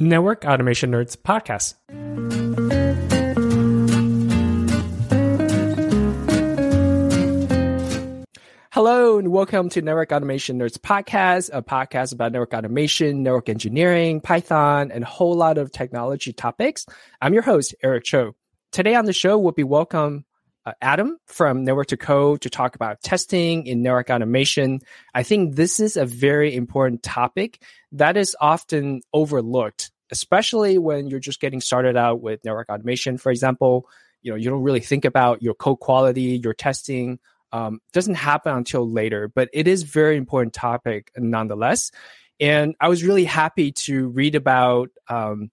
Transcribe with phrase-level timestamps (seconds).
[0.00, 1.74] Network Automation Nerds podcast.
[8.70, 14.20] Hello and welcome to Network Automation Nerds podcast, a podcast about network automation, network engineering,
[14.20, 16.86] Python, and a whole lot of technology topics.
[17.20, 18.36] I'm your host, Eric Chou.
[18.70, 20.24] Today on the show, we'll be welcome
[20.64, 24.80] uh, Adam from Network to Code to talk about testing in network automation.
[25.14, 27.60] I think this is a very important topic
[27.92, 33.18] that is often overlooked, especially when you're just getting started out with network automation.
[33.18, 33.88] For example,
[34.22, 37.18] you know, you don't really think about your code quality, your testing,
[37.52, 41.90] um, doesn't happen until later, but it is very important topic nonetheless.
[42.40, 45.50] And I was really happy to read about um,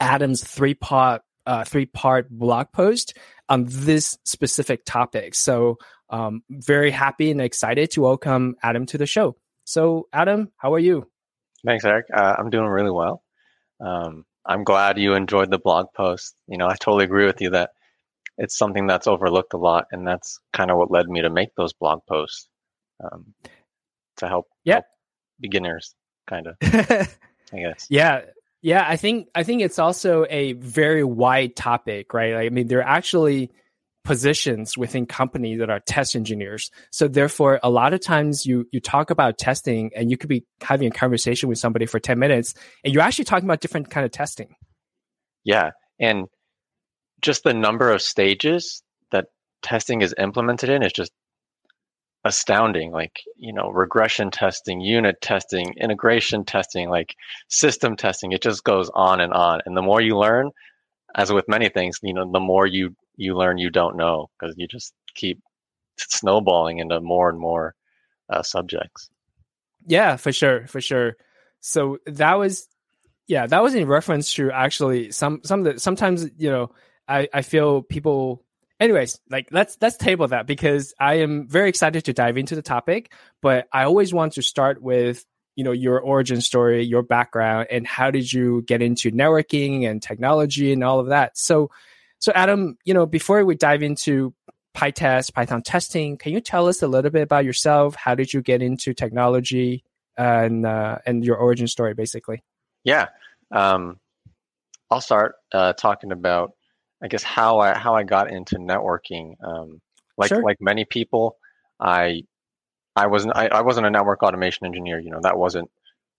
[0.00, 3.16] Adam's three part uh, three part blog post
[3.48, 5.34] on this specific topic.
[5.34, 5.78] So
[6.10, 9.36] um, very happy and excited to welcome Adam to the show.
[9.64, 11.08] So Adam, how are you?
[11.64, 12.06] Thanks, Eric.
[12.12, 13.22] Uh, I'm doing really well.
[13.80, 16.34] Um, I'm glad you enjoyed the blog post.
[16.46, 17.70] You know, I totally agree with you that
[18.38, 21.54] it's something that's overlooked a lot, and that's kind of what led me to make
[21.56, 22.48] those blog posts
[23.02, 23.34] um,
[24.18, 24.74] to help, yeah.
[24.74, 24.84] help
[25.40, 25.94] beginners,
[26.26, 26.56] kind of.
[27.52, 27.86] I guess.
[27.88, 28.22] Yeah,
[28.62, 28.84] yeah.
[28.86, 32.34] I think I think it's also a very wide topic, right?
[32.34, 33.50] Like, I mean, there are actually
[34.06, 36.70] positions within companies that are test engineers.
[36.90, 40.44] So therefore, a lot of times you you talk about testing, and you could be
[40.60, 44.06] having a conversation with somebody for ten minutes, and you're actually talking about different kind
[44.06, 44.54] of testing.
[45.44, 46.26] Yeah, and
[47.20, 49.26] just the number of stages that
[49.62, 51.12] testing is implemented in is just
[52.24, 57.14] astounding like you know regression testing unit testing integration testing like
[57.48, 60.50] system testing it just goes on and on and the more you learn
[61.14, 64.54] as with many things you know the more you you learn you don't know because
[64.58, 65.40] you just keep
[65.98, 67.74] snowballing into more and more
[68.28, 69.08] uh, subjects.
[69.86, 71.16] Yeah for sure for sure.
[71.60, 72.68] So that was
[73.26, 76.72] yeah that was in reference to actually some some of the sometimes you know
[77.08, 78.44] I, I feel people
[78.78, 82.60] anyways like let's let's table that because i am very excited to dive into the
[82.60, 83.10] topic
[83.40, 85.24] but i always want to start with
[85.56, 90.02] you know your origin story your background and how did you get into networking and
[90.02, 91.36] technology and all of that.
[91.36, 91.70] So
[92.18, 94.34] so adam you know before we dive into
[94.74, 98.42] pytest python testing can you tell us a little bit about yourself how did you
[98.42, 99.84] get into technology
[100.18, 102.42] and uh, and your origin story basically
[102.84, 103.06] yeah
[103.52, 103.98] um,
[104.90, 106.52] i'll start uh, talking about
[107.02, 109.34] I guess how I how I got into networking.
[109.44, 109.80] Um,
[110.16, 110.42] like Sure.
[110.42, 111.36] like many people,
[111.78, 112.22] I
[112.94, 114.98] I wasn't I, I wasn't a network automation engineer.
[114.98, 115.70] You know that wasn't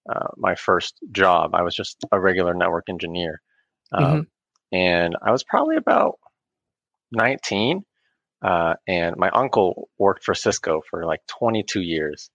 [0.10, 1.56] uh, my first job.
[1.56, 3.42] I was just a regular network engineer,
[3.92, 4.28] um, Mhm.
[4.72, 6.16] And I was probably about
[7.12, 7.84] nineteen.
[8.40, 12.30] Uh, and my uncle worked for Cisco for like 22 years.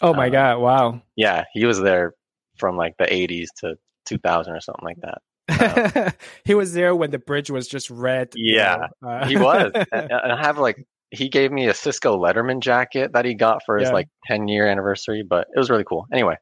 [0.00, 2.14] oh my Uh, god wow Yeah, he was there
[2.56, 3.74] from like the 80s to
[4.06, 6.06] 2000 or something like that.
[6.08, 6.12] Um,
[6.46, 8.28] he was there when the bridge was just red.
[8.34, 11.74] you Yeah, know, uh, he was and and i have like he gave me a
[11.74, 13.94] cisco letterman jacket that he got for his Yeah.
[13.94, 16.36] like 10 year anniversary but it was really cool anyway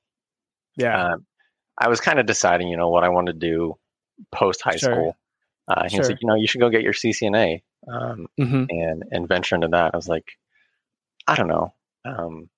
[0.76, 1.26] yeah, um,
[1.80, 3.74] i was kind of deciding you know what i wanted to do
[4.30, 4.92] post high Sure.
[4.92, 5.16] school
[5.70, 6.02] uh, he Sure.
[6.10, 9.68] like you know you should go get your ccna um, hmm and and venture into
[9.68, 10.26] that i was like
[11.26, 11.72] i don't know
[12.04, 12.48] um,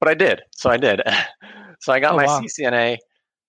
[0.00, 1.00] but i did so i did
[1.80, 2.40] so i got Oh, my wow.
[2.40, 2.96] ccna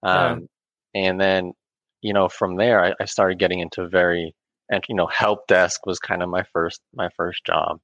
[0.03, 0.31] Yeah.
[0.31, 0.47] um,
[0.93, 1.53] and then
[2.01, 4.35] you know from there I, I started getting into very
[4.69, 7.79] and you know help desk was kind of my first my first job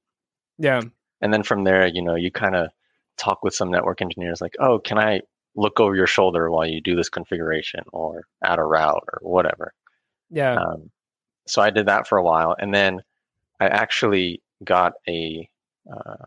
[0.58, 0.82] yeah,
[1.22, 2.68] and then from there you know you kind of
[3.16, 5.20] talk with some network engineers like oh can i
[5.56, 9.72] look over your shoulder while you do this configuration or add a route or whatever
[10.30, 10.54] yeah.
[10.54, 10.90] um,
[11.50, 13.00] so i did that for a while and then
[13.60, 15.48] i actually got a
[15.92, 16.24] uh,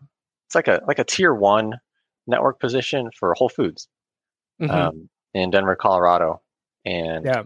[0.47, 1.73] it's like a like a tier one
[2.27, 3.87] network position for whole foods
[4.61, 4.69] Mhm.
[4.69, 6.41] um, in denver colorado
[6.85, 7.43] and yeah,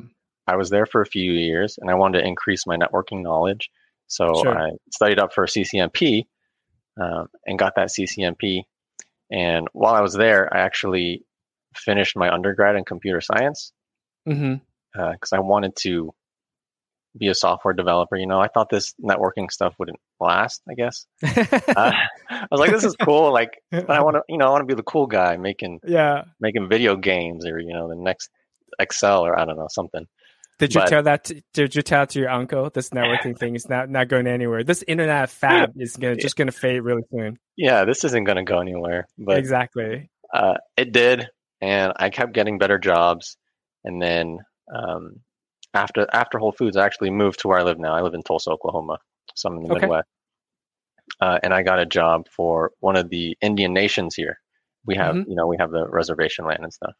[0.48, 3.70] I was there for a few years and I wanted to increase my networking knowledge.
[4.08, 4.58] So Sure.
[4.58, 6.26] I studied up for a CCNP
[7.00, 8.64] um, and got that CCNP.
[9.30, 11.26] And while I was there, I actually
[11.76, 13.74] finished my undergrad in computer science
[14.94, 16.14] because I wanted to
[17.18, 18.16] be a software developer.
[18.16, 21.06] You know, I thought this networking stuff wouldn't last, I guess.
[21.78, 21.92] Uh,
[22.30, 23.32] I was like, this is cool.
[23.32, 25.80] Like, but I want to, you know, I want to be the cool guy making
[25.86, 26.24] yeah.
[26.40, 28.30] making video games or you know the next
[28.80, 30.06] Excel or I don't know something.
[30.60, 31.26] Did you but- tell that?
[31.26, 34.64] To, did you tell to your uncle this networking thing is not not going anywhere?
[34.64, 37.38] This internet fab is gonna just gonna fade really soon.
[37.56, 39.08] Yeah, this isn't going to go anywhere.
[39.18, 40.10] But exactly.
[40.34, 41.28] uh, it did,
[41.60, 43.38] and I kept getting better jobs.
[43.84, 44.40] And then
[44.74, 45.22] um,
[45.82, 47.96] after after Whole Foods, I actually moved to where I live now.
[47.96, 48.98] I live in Tulsa, Oklahoma,
[49.36, 49.82] so I'm in the Okay.
[49.82, 50.08] Midwest.
[51.22, 54.40] Uh, and I got a job for one of the Indian nations here.
[54.86, 55.28] We have, Mhm.
[55.28, 56.94] you know, we have the reservation land and stuff.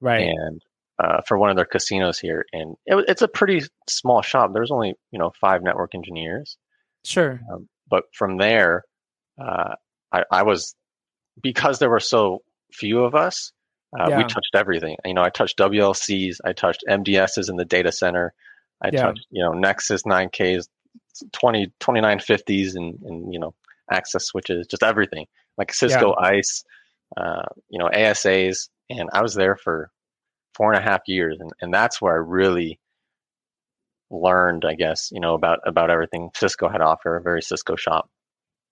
[0.00, 0.28] Right.
[0.28, 0.62] And
[0.98, 4.52] uh, for one of their casinos here, and it, it's a pretty small shop.
[4.52, 6.56] There's only you know five network engineers.
[7.04, 7.40] Sure.
[7.52, 8.84] Um, but from there,
[9.40, 9.74] uh,
[10.12, 10.74] I, I, was
[11.42, 12.42] because there were so
[12.72, 13.52] few of us.
[13.98, 14.18] Uh, yeah.
[14.18, 14.96] We touched everything.
[15.04, 18.32] You know, I touched WLCs, I touched MDSs in the data center,
[18.82, 19.02] I yeah.
[19.02, 20.68] touched you know Nexus 9Ks,
[21.32, 23.54] 20 2950s, and and you know
[23.90, 25.26] access switches, just everything
[25.58, 26.28] like Cisco yeah.
[26.28, 26.64] ISE,
[27.16, 29.90] uh, you know ASAs, and I was there for
[30.54, 32.78] four and a half years, and, and that's where I really
[34.10, 37.76] learned, I guess, you know, about about everything Cisco had to offer, a very Cisco
[37.76, 38.10] shop.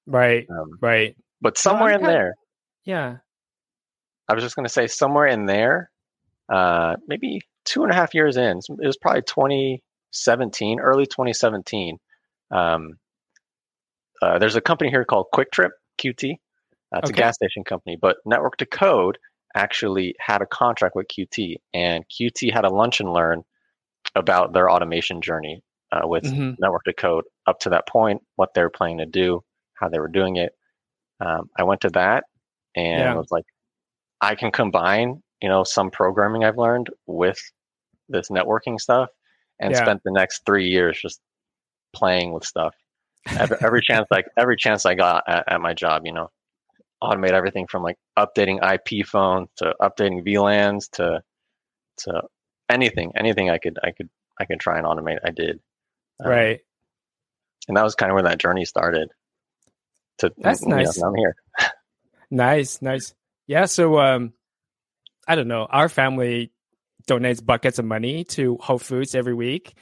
[0.06, 0.46] Right.
[0.50, 1.16] Um, right.
[1.40, 2.34] But somewhere in there,
[2.84, 3.18] yeah.
[4.28, 5.90] I was just going to say somewhere in there,
[6.48, 11.98] uh, maybe two and a half years in, it was probably 2017, early 2017.
[12.50, 12.98] Um,
[14.20, 15.70] uh, there's a company here called QuikTrip
[16.00, 16.36] QT.
[16.90, 17.20] That's okay.
[17.20, 19.19] a gas station company, but Network to Code
[19.54, 23.42] actually had a contract with QT, and QT had a lunch and learn
[24.14, 26.52] about their automation journey uh, with mm-hmm.
[26.58, 29.42] Network to Code up to that point, what they were planning to do,
[29.75, 30.52] how they were doing it.
[31.20, 32.25] Um, I went to that
[32.76, 33.14] and yeah.
[33.14, 33.44] was like,
[34.20, 37.38] I can combine, you know, some programming I've learned with
[38.08, 39.10] this networking stuff,
[39.60, 39.82] and yeah.
[39.82, 41.20] spent the next three years just
[41.94, 42.74] playing with stuff.
[43.26, 46.30] Every, every chance, like every chance I got at, at my job, you know,
[47.02, 51.22] automate everything from like updating IP phone to updating VLANs to
[51.98, 52.22] to
[52.68, 54.08] anything, anything I could I could
[54.40, 55.18] I could try and automate.
[55.24, 55.60] I did.
[56.24, 56.60] Um, right.
[57.66, 59.10] And that was kind of where that journey started.
[60.18, 60.98] To that's nice.
[60.98, 61.36] Know, I'm here.
[62.30, 63.14] nice, nice.
[63.48, 63.64] Yeah.
[63.64, 64.32] So um,
[65.26, 65.66] I don't know.
[65.68, 66.52] Our family
[67.08, 69.74] donates buckets of money to Whole Foods every week.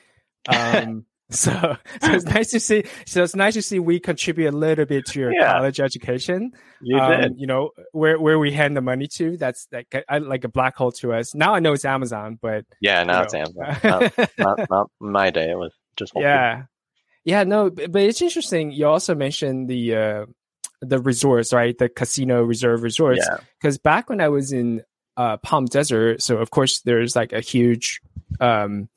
[0.49, 2.85] Um, So, so it's nice to see.
[3.05, 5.55] So it's nice to see we contribute a little bit to your yeah.
[5.55, 6.53] college education.
[6.81, 7.33] You um, did.
[7.37, 9.37] You know where where we hand the money to.
[9.37, 11.35] That's like like a black hole to us.
[11.35, 13.77] Now I know it's Amazon, but yeah, now it's Amazon.
[13.85, 15.51] not, not, not, my day.
[15.51, 16.65] It was just yeah,
[17.25, 17.43] yeah.
[17.43, 18.71] No, but, but it's interesting.
[18.71, 20.27] You also mentioned the uh,
[20.89, 21.77] the resorts, right?
[21.77, 23.27] The casino reserve resorts.
[23.61, 23.81] Because yeah.
[23.83, 24.83] back when I was in
[25.17, 28.01] uh, Palm Desert, so of course there's like a huge
[28.41, 28.89] um,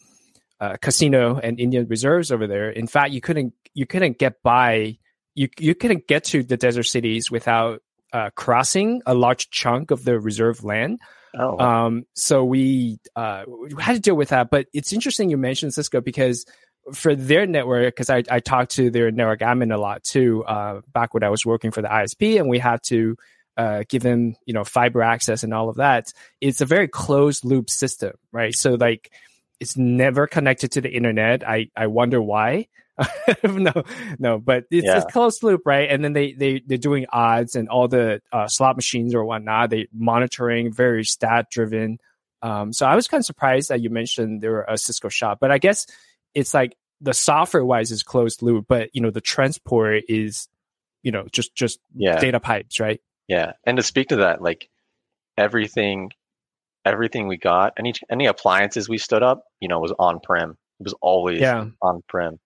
[0.60, 2.70] uh, casino and Indian reserves over there.
[2.70, 4.98] In fact, you couldn't you couldn't get by
[5.36, 7.82] you you couldn't get to the desert cities without
[8.14, 11.00] uh, crossing a large chunk of the reserve land.
[11.38, 11.60] Oh.
[11.60, 14.50] Um, so we, uh, we had to deal with that.
[14.50, 16.46] But it's interesting you mentioned Cisco because
[16.94, 20.82] for their network, because I, I talked to their network admin a lot too, uh,
[20.94, 23.16] back when I was working for the ISP, and we had to
[23.58, 26.08] uh, give them, you know, fiber access and all of that.
[26.40, 28.56] It's a very closed loop system, right?
[28.56, 29.12] So like
[29.60, 31.48] it's never connected to the internet.
[31.48, 32.68] I, I wonder why.
[33.44, 33.72] no,
[34.18, 34.98] no, but it's, yeah.
[34.98, 35.90] it's closed loop, right?
[35.90, 39.70] And then they they they're doing odds and all the uh, slot machines or whatnot.
[39.70, 42.00] They monitoring very stat driven.
[42.42, 45.40] Um, so I was kind of surprised that you mentioned they were a Cisco shop,
[45.40, 45.86] but I guess
[46.34, 50.48] it's like the software wise is closed loop, but you know the transport is,
[51.04, 52.20] you know, just just yeah.
[52.20, 53.02] data pipes, right?
[53.28, 54.70] Yeah, and to speak to that, like
[55.38, 56.12] everything
[56.86, 60.58] everything we got, any any appliances we stood up, you know, was on prem.
[60.80, 61.66] It was always yeah.
[61.82, 62.40] on prem.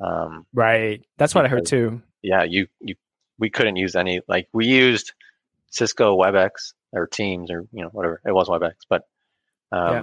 [0.00, 1.02] Um, right.
[1.16, 2.02] That's what I heard too.
[2.22, 2.96] Yeah, you you
[3.38, 5.12] we couldn't use any like we used
[5.70, 9.02] Cisco WebEx or Teams or you know whatever it was WebEx, but
[9.72, 10.02] um, yeah.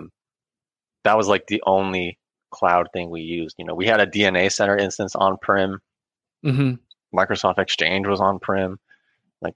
[1.03, 2.17] that was like the only
[2.53, 3.55] cloud thing we used.
[3.57, 5.79] You know, we had a DNA Center instance on prem.
[6.45, 6.75] Mm-hmm.
[7.17, 8.79] Microsoft Exchange was on prem.
[9.41, 9.55] Like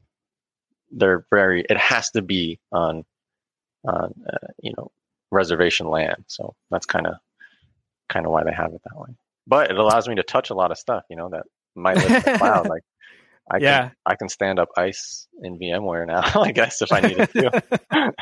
[0.91, 1.65] they're very.
[1.69, 3.05] It has to be on
[3.85, 4.91] on uh, you know
[5.31, 6.25] reservation land.
[6.27, 7.15] So that's kind of
[8.09, 9.15] kind of why they have it that way.
[9.45, 12.11] But it allows me to touch a lot of stuff, you know, that might live
[12.11, 12.67] in the cloud.
[12.67, 12.83] Like
[13.49, 13.79] I yeah.
[13.79, 17.63] can I can stand up ISE in VMware now, I guess if I needed to.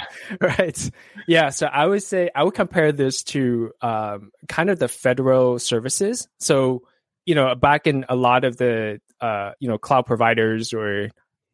[0.41, 0.91] right.
[1.27, 1.49] Yeah.
[1.49, 6.27] So I would say I would compare this to um, kind of the federal services.
[6.39, 6.83] So,
[7.25, 11.09] you know, back in a lot of the uh, you know, cloud providers or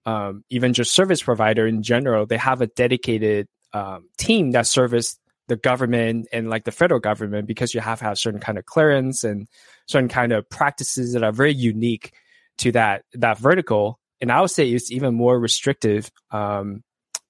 [0.06, 5.18] um, even just service provider in general, they have a dedicated um, team that service
[5.48, 8.66] the government and like the federal government because you have to have certain kind of
[8.66, 9.48] clearance and
[9.88, 12.13] certain kind of practices that are very unique
[12.60, 14.00] to that that vertical.
[14.20, 16.84] And I would say it's even more restrictive um,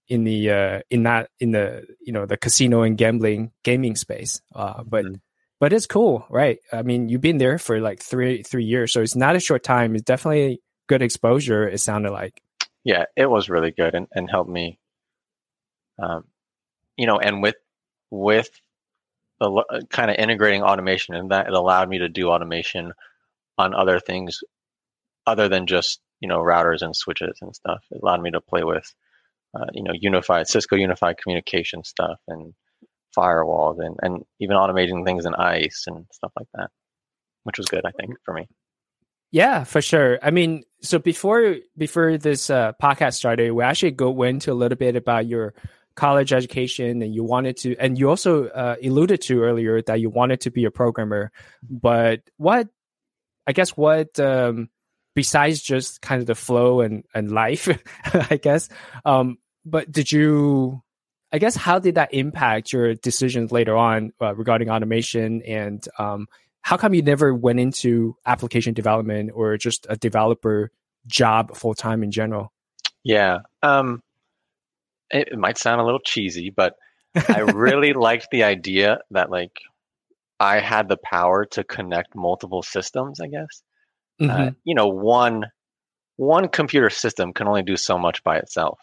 [0.08, 4.42] in the uh, in that in the you know the casino and gambling gaming space.
[4.54, 5.16] Uh, but mm-hmm.
[5.60, 6.60] but it's cool, right?
[6.72, 9.64] I mean, you've been there for like three three years, so it's not a short
[9.64, 9.96] time.
[9.96, 11.68] It's definitely good exposure.
[11.68, 12.42] It sounded like.
[12.84, 14.80] Yeah, it was really good and, and helped me
[16.02, 16.26] um,
[16.98, 17.56] you know, and with
[18.10, 18.50] with
[19.40, 22.94] the uh, kind of integrating automation and that it allowed me to do automation
[23.58, 24.40] on other things
[25.26, 27.84] other than just you know routers and switches and stuff.
[27.92, 28.94] It allowed me to play with
[29.56, 32.54] uh, you know unified Cisco unified communication stuff and
[33.18, 36.70] firewalls and, and even automating things in ISE and stuff like that,
[37.44, 38.48] which was good, I think, for me.
[39.32, 40.20] Yeah, for sure.
[40.22, 44.78] I mean, so before before this uh, podcast started, we actually go into a little
[44.78, 45.54] bit about your
[45.96, 50.10] college education, and you wanted to, and you also uh, alluded to earlier that you
[50.10, 51.32] wanted to be a programmer.
[51.70, 52.68] But what,
[53.48, 54.70] I guess, what um,
[55.14, 57.68] besides just kind of the flow and and life,
[58.30, 58.70] I guess,
[59.06, 60.82] um, but did you?
[61.34, 66.28] I guess how did that impact your decisions later on uh, regarding automation and um,
[66.62, 70.72] how come you never went into application development or just a developer
[71.08, 72.52] job full time in general?
[73.04, 73.40] Yeah.
[73.64, 74.02] Um,
[75.10, 76.76] it, it, might sound a little cheesy, but
[77.28, 79.58] I really liked the idea that like
[80.40, 83.64] I had the power to connect multiple systems, I guess.
[84.22, 84.42] Uh, mm-hmm.
[84.42, 85.46] Uh, you know, one
[86.18, 88.80] one computer system can only do so much by itself.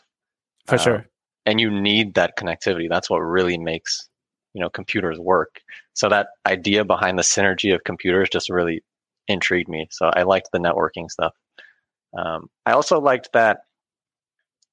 [0.67, 1.07] For uh, sure.
[1.47, 2.89] And you need that connectivity.
[2.89, 4.09] That's what really makes
[4.55, 5.61] you know computers work.
[5.95, 8.83] So that idea behind the synergy of computers just really
[9.29, 9.89] intrigued me.
[9.91, 11.35] So I liked the networking stuff.
[12.17, 13.61] Um, I also liked that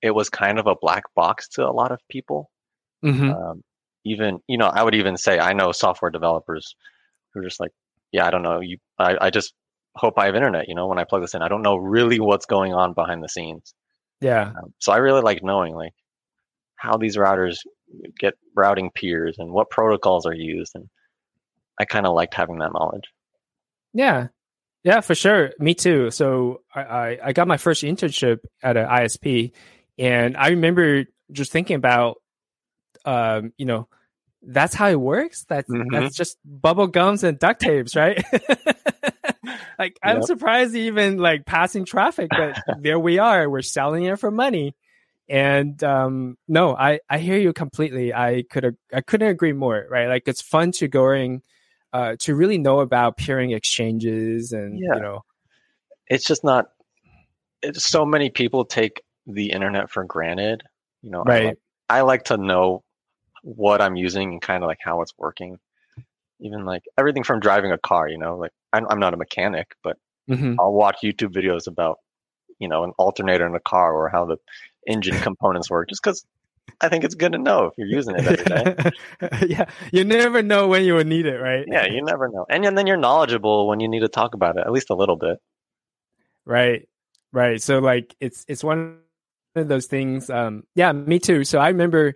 [0.01, 2.50] it was kind of a black box to a lot of people.
[3.03, 3.31] Mm-hmm.
[3.31, 3.63] Um,
[4.05, 6.75] even you know, I would even say I know software developers
[7.34, 7.72] who are just like,
[8.12, 8.62] yeah, I don't know.
[8.62, 9.53] You, I, I just
[9.96, 10.68] hope I have internet.
[10.68, 13.24] You know, when I plug this in, I don't know really what's going on behind
[13.24, 13.74] the scenes.
[14.22, 14.50] Yeah.
[14.50, 15.94] Um, so I really like knowing like
[16.75, 17.58] how these routers
[18.20, 20.90] get routing peers and what protocols are used and
[21.80, 23.06] i kind of liked having that knowledge
[23.94, 24.28] yeah
[24.84, 28.88] yeah for sure me too so i i, I got my first internship at an
[28.88, 29.52] isp
[29.98, 32.18] and i remember just thinking about
[33.06, 33.88] um you know
[34.42, 35.90] that's how it works that's mm-hmm.
[35.92, 38.24] that's just bubble gums and duct tapes right
[39.79, 40.25] like i'm yep.
[40.25, 44.75] surprised even like passing traffic but there we are we're selling it for money
[45.27, 48.13] and um, no, I I hear you completely.
[48.13, 49.86] I could I couldn't agree more.
[49.89, 51.41] Right, like it's fun to going
[51.94, 54.96] uh, to really know about peering exchanges and yeah.
[54.96, 55.22] you know,
[56.08, 56.67] it's just not.
[57.63, 60.62] It's, so many people take the internet for granted.
[61.01, 61.41] You know, right.
[61.41, 61.58] I like,
[61.89, 62.84] I like to know
[63.41, 65.58] what I'm using and kind of like how it's working.
[66.39, 68.08] Even like everything from driving a car.
[68.08, 69.98] You know, like I'm, I'm not a mechanic, but
[70.29, 70.60] mm-hmm.
[70.60, 72.00] I'll watch YouTube videos about
[72.60, 74.38] you know an alternator in a car or how the
[74.88, 76.25] engine components work just because
[76.82, 79.46] I think it's good to know if you're using it every day.
[79.48, 81.65] yeah, you never know when you will need it, right?
[81.67, 84.58] Yeah, you never know, and, and then you're knowledgeable when you need to talk about
[84.58, 85.39] it, at least a little bit.
[86.46, 86.88] Right,
[87.32, 87.62] right.
[87.62, 89.00] So like, it's it's one
[89.55, 90.29] of those things.
[90.29, 91.44] Um, yeah, me too.
[91.44, 92.15] So I remember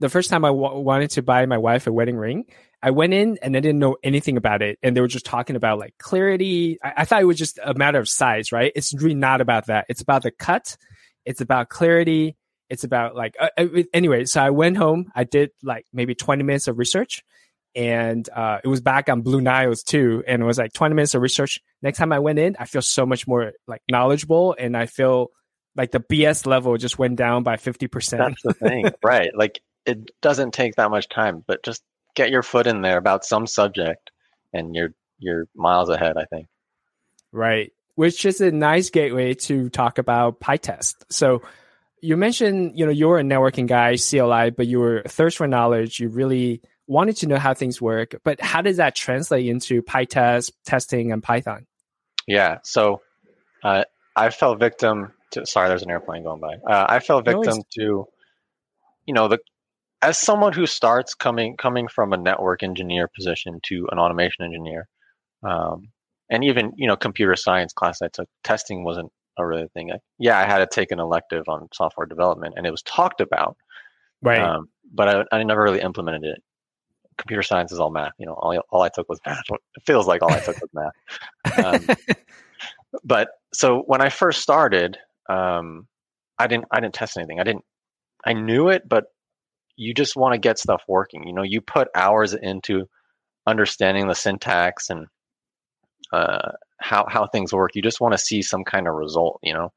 [0.00, 2.46] the first time I w- wanted to buy my wife a wedding ring.
[2.84, 5.56] I went in and I didn't know anything about it, and they were just talking
[5.56, 6.78] about like clarity.
[6.84, 8.70] I, I thought it was just a matter of size, right?
[8.76, 9.86] It's really not about that.
[9.88, 10.76] It's about the cut
[11.24, 12.36] it's about clarity.
[12.70, 15.10] It's about like, uh, uh anyway, so I went home.
[15.14, 17.22] I did like maybe 20 minutes of research
[17.74, 20.22] and uh, it was back on Blue Niles too.
[20.26, 21.60] And it was like 20 minutes of research.
[21.82, 25.30] Next time I went in, I feel so much more like knowledgeable and I feel
[25.76, 28.18] like the BS level just went down by 50%.
[28.18, 29.30] That's the thing, right?
[29.34, 31.82] Like it doesn't take that much time, but just
[32.14, 34.10] get your foot in there about some subject
[34.52, 36.48] and you're, you're miles ahead, I think.
[37.32, 40.94] Right which is a nice gateway to talk about PyTest.
[41.10, 41.42] So
[42.00, 46.00] you mentioned, you know, you're a networking guy, CLI, but you were thirst for knowledge.
[46.00, 48.16] You really wanted to know how things work.
[48.24, 51.66] But how does that translate into PyTest testing and Python?
[52.26, 52.58] Yeah.
[52.64, 53.00] So
[53.62, 53.84] uh,
[54.16, 55.46] I fell victim to.
[55.46, 56.54] Sorry, there's an airplane going by.
[56.56, 58.06] Uh, I fell victim no to,
[59.06, 59.38] you know, the
[60.04, 64.86] as someone who starts coming coming from a network engineer position to an automation engineer.
[65.42, 65.88] Um,
[66.30, 69.92] and even you know computer science class I took, testing wasn't a really thing.
[69.92, 73.20] I, yeah, I had to take an elective on software development, and it was talked
[73.20, 73.56] about,
[74.22, 74.40] right?
[74.40, 76.42] Um, but I, I never really implemented it.
[77.16, 78.12] Computer science is all math.
[78.18, 79.44] You know, all all I took was math.
[79.50, 81.64] It feels like all I took was math.
[81.64, 81.96] Um,
[83.04, 85.86] but so when I first started, um,
[86.38, 87.40] I didn't I didn't test anything.
[87.40, 87.64] I didn't.
[88.26, 89.04] I knew it, but
[89.76, 91.26] you just want to get stuff working.
[91.26, 92.88] You know, you put hours into
[93.46, 95.06] understanding the syntax and
[96.12, 97.74] uh, how how things work.
[97.74, 99.40] You just want to see some kind of result.
[99.42, 99.72] You know.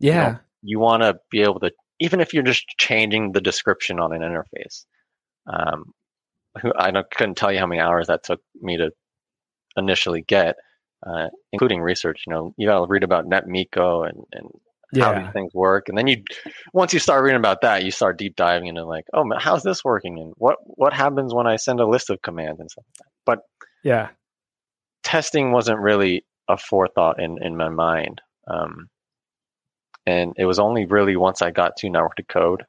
[0.00, 0.26] Yeah.
[0.26, 4.00] You, know, you want to be able to, even if you're just changing the description
[4.00, 4.84] on an interface.
[5.46, 5.92] Um,
[6.78, 8.90] I couldn't tell you how many hours that took me to
[9.76, 10.56] initially get,
[11.06, 12.24] uh, including research.
[12.26, 14.48] You know, you got to read about NetMiko and and
[14.96, 15.12] yeah.
[15.12, 16.22] how these things work, and then you,
[16.72, 19.62] once you start reading about that, you start deep diving into like, oh, man, how's
[19.62, 22.84] this working, and what what happens when I send a list of commands and stuff.
[23.00, 23.38] Like but
[23.82, 24.08] yeah,
[25.02, 28.20] testing wasn't really a forethought in in my mind.
[28.46, 28.88] Um,
[30.06, 32.64] and it was only really once I got to network to code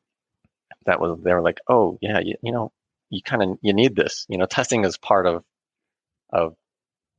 [0.85, 2.71] that was they were like, oh yeah, you, you know,
[3.09, 4.25] you kind of you need this.
[4.29, 5.43] You know, testing is part of
[6.31, 6.55] of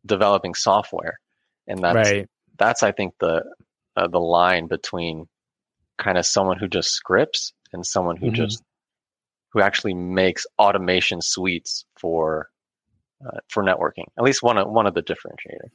[0.05, 1.19] developing software,
[1.67, 2.29] and that's right.
[2.59, 3.45] that's I think the
[3.97, 5.27] uh, the line between
[5.99, 8.35] kind of someone who just scripts and someone who Mhm.
[8.35, 8.63] just
[9.53, 12.51] who actually makes automation suites for
[13.25, 14.05] uh, for networking.
[14.19, 15.71] At least one of one of the differentiators.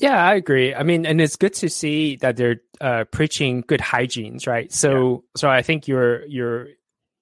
[0.00, 0.74] Yeah, I agree.
[0.74, 4.72] I mean, and it's good to see that they're uh, preaching good hygienes, right?
[4.72, 6.68] So, so I think you're you're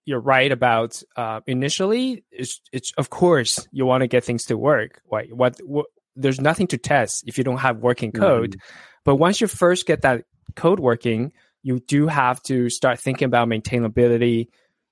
[0.07, 2.25] you're right about uh, initially.
[2.31, 5.03] It's it's of course you want to get things to work.
[5.13, 5.31] Right?
[5.31, 5.87] What, what
[6.17, 8.57] there's nothing to test if you don't have working code.
[9.05, 10.25] But once you first get that
[10.57, 14.49] code working, you do have to start thinking about maintainability,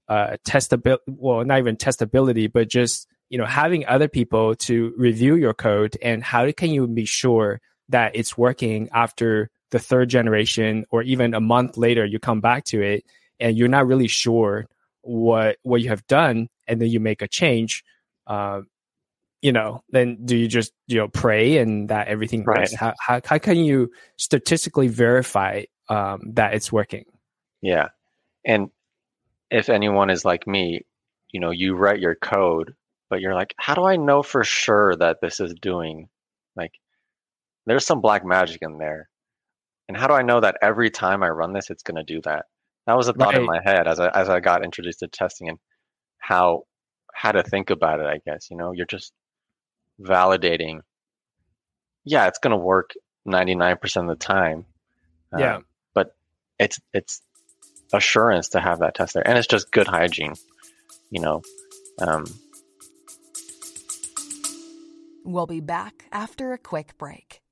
[0.09, 0.99] uh, testability.
[1.07, 5.97] Well, not even testability, but just you know having other people to review your code
[6.03, 11.35] and how can you be sure that it's working after the third generation or even
[11.35, 13.05] a month later you come back to it
[13.39, 14.67] and you're not really sure
[15.03, 17.85] what what you have done and then you make a change
[18.27, 18.67] um,
[19.43, 22.79] you know then do you just you know pray and that everything works Right.
[22.79, 27.05] how, how, how can you statistically verify um, that it's working
[27.63, 27.89] Yeah.
[28.45, 28.71] And
[29.51, 30.83] if anyone is like me,
[31.31, 32.75] you know, you write your code,
[33.11, 36.09] but you're like, how do I know for sure that this is doing
[36.57, 36.73] like
[37.67, 39.09] there's some black magic in there.
[39.89, 42.21] And how do I know that every time I run this it's going to do
[42.23, 42.47] that?
[42.87, 45.49] That was a thought in my head as I as I got introduced to testing
[45.49, 45.59] and
[46.19, 46.65] how
[47.13, 48.51] how to think about it, I guess.
[48.51, 49.13] You know, you're just
[50.01, 50.81] validating
[52.05, 52.93] yeah, it's going to work
[53.27, 54.65] 99% of the time.
[55.31, 55.59] Uh, yeah
[55.99, 56.15] but
[56.59, 57.21] it's it's
[57.93, 60.35] assurance to have that test there, and it's just good hygiene,
[61.11, 61.43] you know.
[62.01, 62.25] Um,
[65.25, 67.43] We'll be back after a quick break.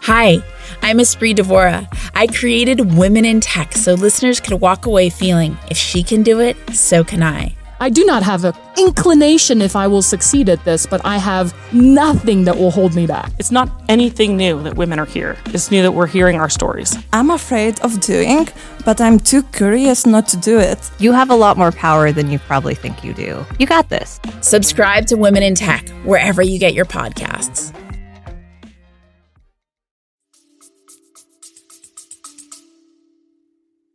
[0.00, 0.38] Hi,
[0.82, 1.86] I'm Espree Devora.
[2.14, 6.40] I created Women in Tech so listeners could walk away feeling if she can do
[6.40, 7.54] it, so can I.
[7.84, 11.54] I do not have an inclination if I will succeed at this, but I have
[11.74, 13.30] nothing that will hold me back.
[13.38, 15.36] It's not anything new that women are here.
[15.48, 16.96] It's new that we're hearing our stories.
[17.12, 18.48] I'm afraid of doing,
[18.86, 20.78] but I'm too curious not to do it.
[20.98, 23.44] You have a lot more power than you probably think you do.
[23.58, 24.18] You got this.
[24.40, 27.78] Subscribe to Women in Tech wherever you get your podcasts.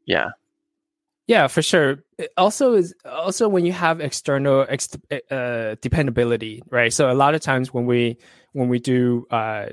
[0.05, 0.29] yeah,
[1.29, 2.03] Yeah, for sure.
[2.17, 4.97] It also is also when you have external ex-
[5.29, 6.91] uh, dependability, right?
[6.91, 8.17] So a lot of times when we
[8.53, 9.67] when we do uh,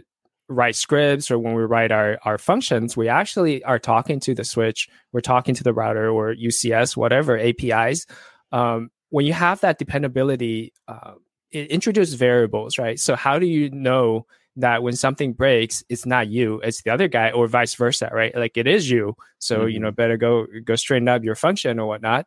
[0.51, 4.45] write scripts or when we write our our functions, we actually are talking to the
[4.45, 8.05] switch, we're talking to the router or UCS, whatever APIs.
[8.53, 11.13] Um, when you have that dependability, uh,
[11.53, 13.01] it introduces variables, right?
[13.01, 17.09] So how do you know that when something breaks, it's not you, it's the other
[17.09, 18.35] guy, or vice versa, right?
[18.35, 21.87] Like it is you, so you know better go go straighten up your function or
[21.87, 22.27] whatnot.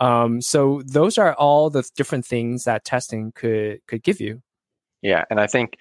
[0.00, 4.42] Um, so those are all the different things that testing could could give you.
[5.02, 5.76] yeah, and I think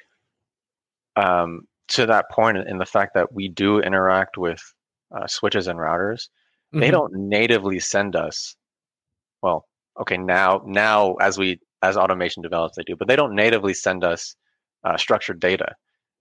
[1.15, 4.61] um, to that point, in the fact that we do interact with
[5.15, 6.29] uh, switches and routers,
[6.73, 6.91] they Mhm.
[6.91, 8.55] don't natively send us.
[9.41, 9.67] Well,
[9.99, 14.03] okay, now now as we as automation develops, they do, but they don't natively send
[14.03, 14.35] us
[14.83, 15.75] uh, structured data.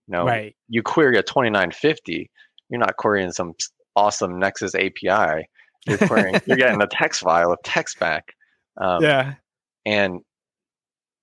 [0.07, 0.55] You know, right.
[0.69, 2.29] you query a 2950,
[2.69, 3.53] you're not querying some
[3.95, 5.47] awesome Nexus API.
[5.85, 8.33] You're querying, you're getting a text file, a text back.
[8.77, 9.33] Um, yeah.
[9.85, 10.21] And,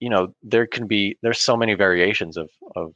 [0.00, 2.94] you know, there can be, there's so many variations of, of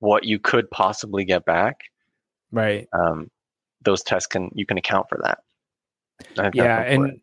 [0.00, 1.76] what you could possibly get back.
[2.50, 2.88] Right.
[2.92, 3.30] Um,
[3.84, 5.38] those tests can, you can account for that.
[6.54, 7.20] Yeah and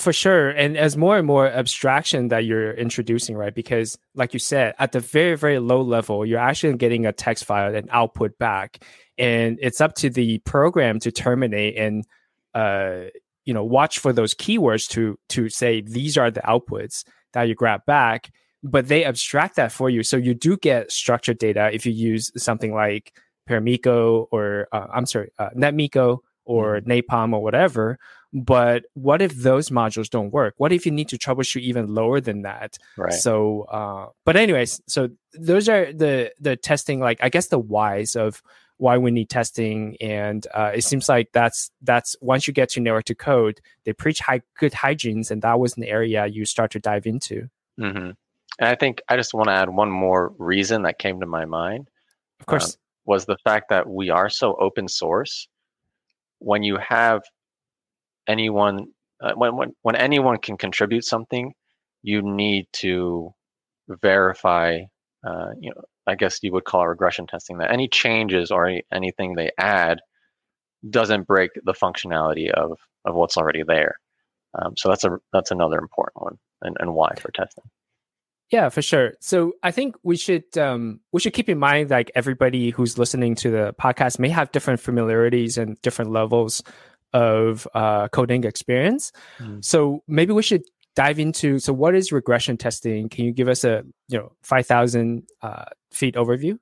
[0.00, 0.50] for sure.
[0.50, 3.54] And as more and more abstraction that you're introducing right?
[3.54, 7.44] Because like you said at the very very low level you're actually getting a text
[7.44, 8.82] file and output back.
[9.18, 12.04] And it's up to the program to terminate and
[12.54, 13.10] uh
[13.44, 17.54] you know watch for those keywords to to say these are the outputs that you
[17.54, 18.30] grab back
[18.62, 20.02] but they abstract that for you.
[20.02, 23.14] So you do get structured data if you use something like
[23.48, 27.98] Paramiko or uh, I'm sorry uh, NetMiko or Napalm or whatever
[28.32, 32.20] but what if those modules don't work what if you need to troubleshoot even lower
[32.20, 33.12] than that right.
[33.12, 38.16] so uh but anyways so those are the the testing like i guess the whys
[38.16, 38.42] of
[38.76, 42.80] why we need testing and uh it seems like that's that's once you get to
[42.80, 46.70] network to code they preach high good hygienes and that was an area you start
[46.70, 48.10] to dive into hmm
[48.58, 51.44] And I think I just want to add one more reason that came to my
[51.44, 51.88] mind.
[52.40, 55.48] of course was the fact that we are so open source.
[56.38, 57.22] When you have
[58.30, 58.86] anyone,
[59.22, 61.52] uh, when, when when anyone can contribute something,
[62.02, 63.34] you need to
[63.88, 64.80] verify.
[65.26, 67.58] Uh, you know, I guess you would call it regression testing.
[67.58, 70.00] That any changes or any, anything they add
[70.88, 73.96] doesn't break the functionality of of what's already there.
[74.54, 77.64] Um, so that's a that's another important one, and, and why for testing.
[78.50, 79.12] Yeah, for sure.
[79.20, 83.36] So I think we should um, we should keep in mind like everybody who's listening
[83.36, 86.62] to the podcast may have different familiarities and different levels
[87.12, 89.12] of uh, coding experience.
[89.38, 89.64] Mm.
[89.64, 90.62] So maybe we should
[90.96, 93.08] dive into so what is regression testing?
[93.08, 96.58] Can you give us a you know five thousand uh, feet overview?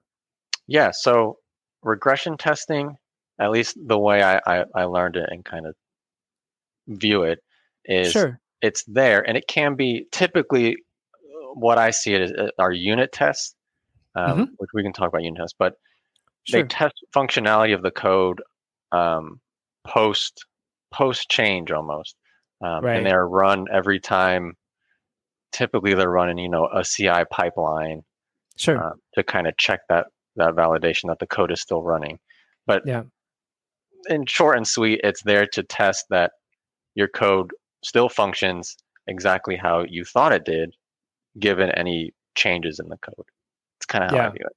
[0.66, 0.90] Yeah.
[0.92, 1.38] So
[1.82, 2.96] regression testing,
[3.38, 5.74] at least the way I, I, I learned it and kind of
[6.86, 7.42] view it,
[7.84, 8.40] is Sure.
[8.62, 12.72] it's there, and it can be typically uh, what I see it as uh, our
[12.72, 13.54] unit tests,
[14.14, 15.74] um, which we can talk about unit tests, but
[16.44, 16.62] Sure.
[16.62, 18.42] they test functionality of the code
[18.92, 19.40] um,
[19.86, 20.44] post
[20.90, 22.16] post change almost,
[22.62, 22.96] um, Right.
[22.96, 24.54] and they're run every time.
[25.52, 28.02] Typically, they're running you know a CI pipeline
[28.56, 28.76] Sure.
[28.78, 32.18] uh, to kind of check that that validation that the code is still running.
[32.66, 33.04] But Yeah.
[34.08, 36.32] in short and sweet, it's there to test that
[36.94, 37.52] your code
[37.84, 40.74] still functions exactly how you thought it did,
[41.38, 43.26] given any changes in the code.
[43.78, 44.56] It's kind of how I view it.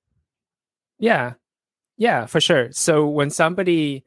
[0.99, 1.34] Yeah,
[1.97, 2.71] yeah, for sure.
[2.71, 4.03] So when somebody,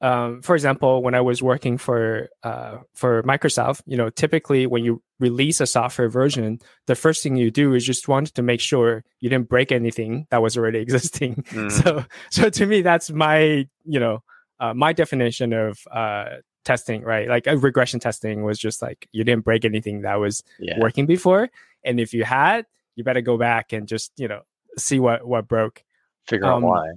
[0.00, 4.84] um, for example, when I was working for uh, for Microsoft, you know, typically when
[4.84, 8.60] you release a software version, the first thing you do is just want to make
[8.60, 11.36] sure you didn't break anything that was already existing.
[11.50, 11.70] Mhm.
[11.70, 14.22] So, so to me, that's my you know
[14.58, 17.28] uh, my definition of uh, testing, right?
[17.28, 20.78] Like uh, regression testing was just like you didn't break anything that was Yeah.
[20.78, 21.50] working before,
[21.84, 22.64] and if you had,
[22.96, 24.42] you better go back and just you know
[24.78, 25.84] see what what broke.
[26.26, 26.92] Figure um, out why.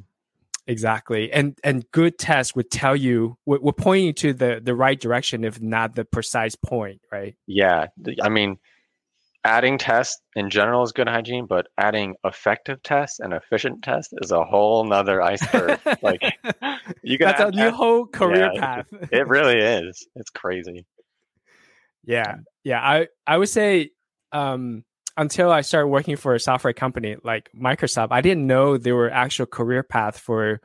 [0.66, 4.74] Exactly, and and good tests would tell you would, would point you to the the
[4.74, 7.36] right direction, if not the precise point, right?
[7.48, 7.88] Yeah.
[8.22, 8.58] I mean,
[9.44, 14.32] adding tests in general is good hygiene, but adding effective tests and efficient tests is
[14.32, 15.80] a whole nother iceberg.
[16.02, 16.22] like
[17.04, 18.86] you got a new whole career Yeah, path.
[19.12, 20.08] It really is.
[20.16, 20.86] It's crazy.
[22.06, 22.80] yeah, yeah.
[22.82, 23.92] I I would say
[24.32, 24.86] um,
[25.18, 29.12] until I started working for a software company like Microsoft, I didn't know there were
[29.12, 30.60] actual career path for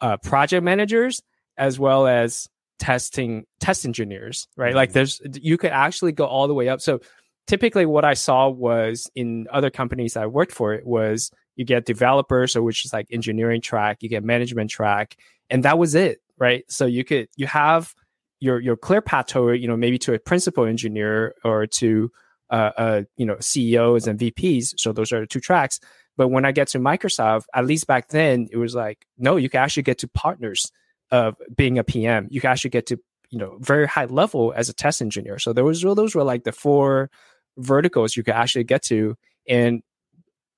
[0.00, 1.22] uh, project managers
[1.56, 4.74] as well as testing test engineers, right?
[4.74, 4.92] Like Mhm.
[4.94, 6.80] there's you could actually go all the way up.
[6.80, 7.00] So
[7.46, 11.84] typically what I saw was in other companies I worked for it was you get
[11.84, 15.16] developers, so which is like engineering track, you get management track,
[15.50, 16.64] and that was it, right?
[16.68, 17.94] So you could you have
[18.40, 22.10] your your clear path toward you know maybe to a principal engineer or to
[22.50, 24.74] uh, uh you know CEOs and VPs.
[24.78, 25.80] So those are the two tracks.
[26.16, 29.48] But when I get to Microsoft, at least back then, it was like no, you
[29.48, 30.70] can actually get to partners
[31.10, 32.28] of being a PM.
[32.30, 32.98] You can actually get to
[33.30, 35.38] you know very high level as a test engineer.
[35.38, 37.10] So those were those were like the four
[37.56, 39.16] verticals you could actually get to,
[39.48, 39.82] and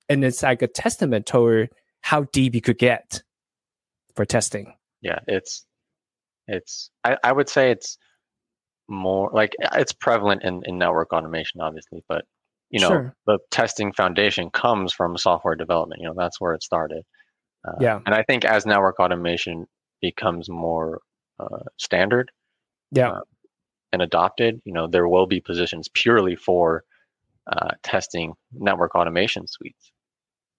[0.09, 1.69] and it's like a testament toward
[2.01, 3.23] how deep you could get
[4.15, 4.73] for testing.
[5.01, 5.65] Yeah, it's
[6.47, 7.97] it's I, I would say it's
[8.89, 12.25] more like it's prevalent in, in network automation obviously, but
[12.69, 13.15] you know, Sure.
[13.27, 16.01] the testing foundation comes from software development.
[16.01, 17.03] You know, that's where it started.
[17.67, 17.99] Uh, Yeah.
[18.05, 19.67] And I think as network automation
[20.01, 21.01] becomes more
[21.39, 22.31] uh, standard
[22.91, 23.11] Yeah.
[23.11, 23.21] uh,
[23.91, 26.83] and adopted, you know, there will be positions purely for
[27.45, 29.91] uh, testing network automation suites.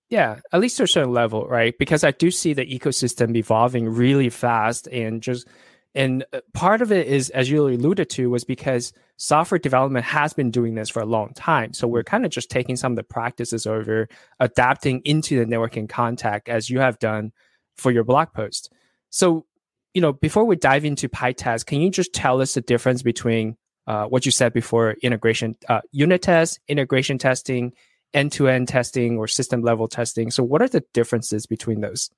[0.09, 1.75] Yeah, at least to a certain level, right?
[1.79, 5.49] Because I do see the ecosystem evolving really fast and just
[5.95, 10.33] and uh, part of it is as you alluded to was because software development has
[10.33, 11.73] been doing this for a long time.
[11.73, 14.09] So we're kind of just taking some of the practices over
[14.41, 17.33] adapting into the networking contact as you have done
[17.77, 18.73] for your blog post.
[19.11, 19.47] So,
[19.93, 23.57] you know, before we dive into PyTest, can you just tell us the difference between
[23.87, 27.73] uh, what you said before integration, uh, unit test, integration testing,
[28.13, 30.33] end to end testing, or system level testing?
[30.33, 32.11] So, what are the differences between those?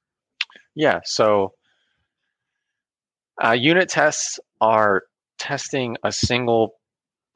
[0.75, 1.01] Yeah.
[1.05, 1.55] So
[3.43, 5.03] uh, unit tests are
[5.39, 6.75] testing a single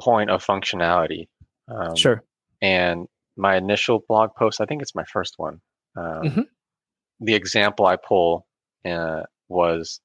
[0.01, 1.29] point of functionality.
[1.69, 2.25] Um, sure.
[2.63, 5.61] And my initial blog post, I think it's my first one.
[5.97, 6.45] Um, Mhm.
[7.21, 8.47] The example I pull
[8.85, 10.01] uh, was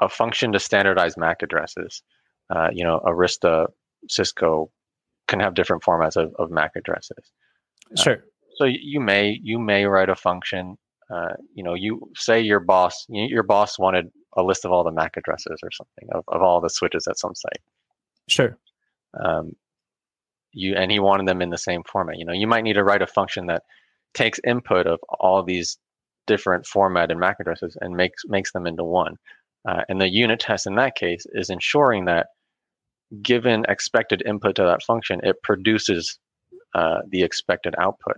[0.00, 2.02] a function to standardize MAC addresses.
[2.50, 3.68] Uh, you know, Arista,
[4.08, 4.70] Cisco
[5.28, 7.30] can have different formats of, of MAC addresses.
[7.96, 8.24] Sure.
[8.56, 10.76] So you may you may write a function.
[11.12, 14.90] Uh, you know, you say your boss your boss wanted a list of all the
[14.90, 17.60] MAC addresses or something of, of all the switches at some site.
[18.28, 18.56] Sure.
[19.22, 19.52] Um,
[20.52, 22.18] you and he wanted them in the same format.
[22.18, 23.62] You know, you might need to write a function that
[24.14, 25.78] takes input of all these
[26.26, 29.16] different formatted MAC addresses and makes makes them into one.
[29.68, 32.26] Uh, and the unit test in that case is ensuring that
[33.22, 36.18] given expected input to that function, it produces
[36.74, 38.16] uh, the expected output.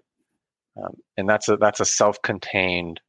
[0.76, 3.00] Um, and that's a that's a self-contained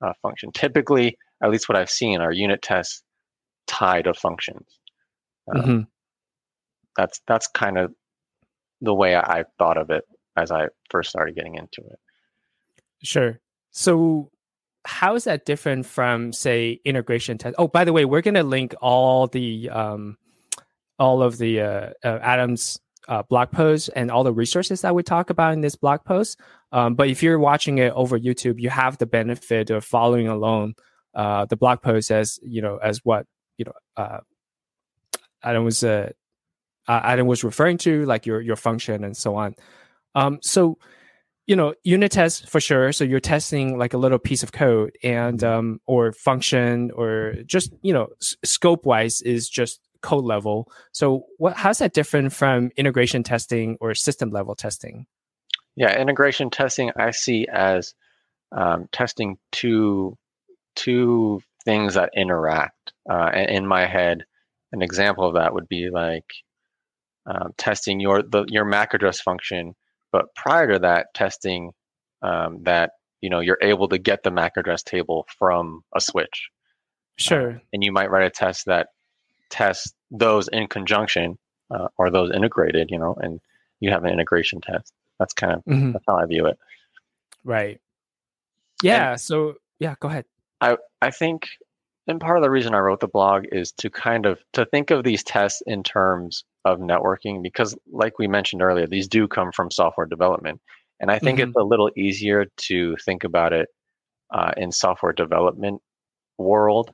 [0.00, 0.52] uh, function.
[0.52, 3.02] Typically, at least what I've seen, are unit tests
[3.66, 4.66] tied to functions.
[5.54, 5.86] Um, Mhm.
[6.96, 7.92] that's that's kind of
[8.80, 10.04] the way I, I thought of it
[10.36, 11.98] as I first started getting into it.
[13.02, 13.38] Sure.
[13.70, 14.30] So
[14.86, 17.54] how is that different from say integration test?
[17.58, 20.16] Oh, by the way, we're going to link all the um,
[20.98, 22.78] all of the uh, uh, Adam's
[23.08, 26.40] uh, blog posts and all the resources that we talk about in this blog post.
[26.72, 30.74] Um, but if you're watching it over YouTube, you have the benefit of following along
[31.14, 33.26] uh, the blog post as you know as what
[33.58, 34.20] you know uh,
[35.42, 36.10] Adam was uh,
[36.88, 39.54] Adam was referring to, like your your function and so on.
[40.14, 40.78] Um, so
[41.46, 44.96] you know unit test for sure so you're testing like a little piece of code
[45.02, 45.58] and Mm-hmm.
[45.58, 51.24] um, or function or just you know s- scope wise is just code level so
[51.38, 55.06] what how's that different from integration testing or system level testing
[55.76, 57.94] Yeah, integration testing I see as
[58.52, 60.16] um, testing two
[60.74, 62.92] two things that interact.
[63.08, 64.24] Uh, in my head,
[64.72, 66.30] an example of that would be like
[67.26, 69.74] um, testing your the your MAC address function,
[70.12, 71.72] but prior to that, testing
[72.22, 76.50] um, that you know you're able to get the MAC address table from a switch.
[77.16, 78.88] sure and you might write a test that
[79.50, 81.38] tests those in conjunction
[81.70, 83.40] uh, or those integrated, you know, and
[83.80, 84.92] you have an integration test.
[85.18, 85.92] That's kind of Mhm.
[85.92, 86.58] that's how I view it.
[87.44, 87.80] right
[88.82, 90.24] yeah so yeah go ahead
[90.60, 91.46] I I think,
[92.06, 94.90] and part of the reason I wrote the blog is to kind of to think
[94.90, 99.52] of these tests in terms of networking because, like we mentioned earlier, these do come
[99.52, 100.60] from software development,
[101.00, 103.68] and I think it's a little easier to think about it
[104.32, 105.80] uh, in software development
[106.38, 106.90] world.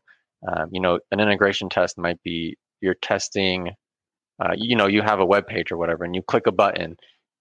[0.48, 3.70] Um, you know, an integration test might be you're testing.
[4.42, 6.96] Uh, you know, you have a web page or whatever, and you click a button,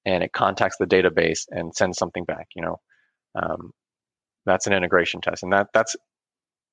[0.05, 2.47] and it contacts the database and sends something back.
[2.55, 2.79] You know,
[3.41, 3.71] um,
[4.45, 5.95] that's an integration test, and that that's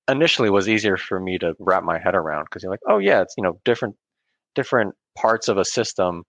[0.08, 3.22] initially was easier for me to wrap my head around because you're like, oh yeah,
[3.22, 3.96] it's you know different
[4.54, 6.24] different parts of a system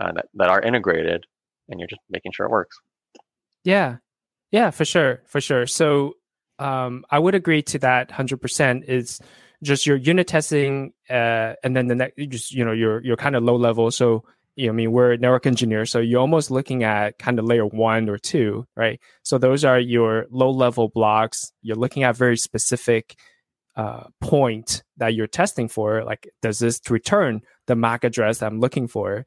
[0.00, 1.24] uh, that that are integrated,
[1.68, 2.78] and you're just making sure it works.
[3.64, 3.96] Yeah,
[4.50, 5.66] yeah, for sure, for sure.
[5.66, 6.14] So
[6.58, 8.84] um, I would agree to that hundred percent.
[8.88, 9.20] Is
[9.62, 13.36] just your unit testing, uh, and then the next, just you know, you're you're kind
[13.36, 13.90] of low level.
[13.90, 14.24] So
[14.58, 17.64] you know, I mean, we're network engineers, so you're almost looking at kind of layer
[17.64, 19.00] one or two, right?
[19.22, 21.52] So those are your low level blocks.
[21.62, 23.16] You're looking at very specific
[23.76, 26.02] uh, point that you're testing for.
[26.02, 29.24] Like, does this return the MAC address that I'm looking for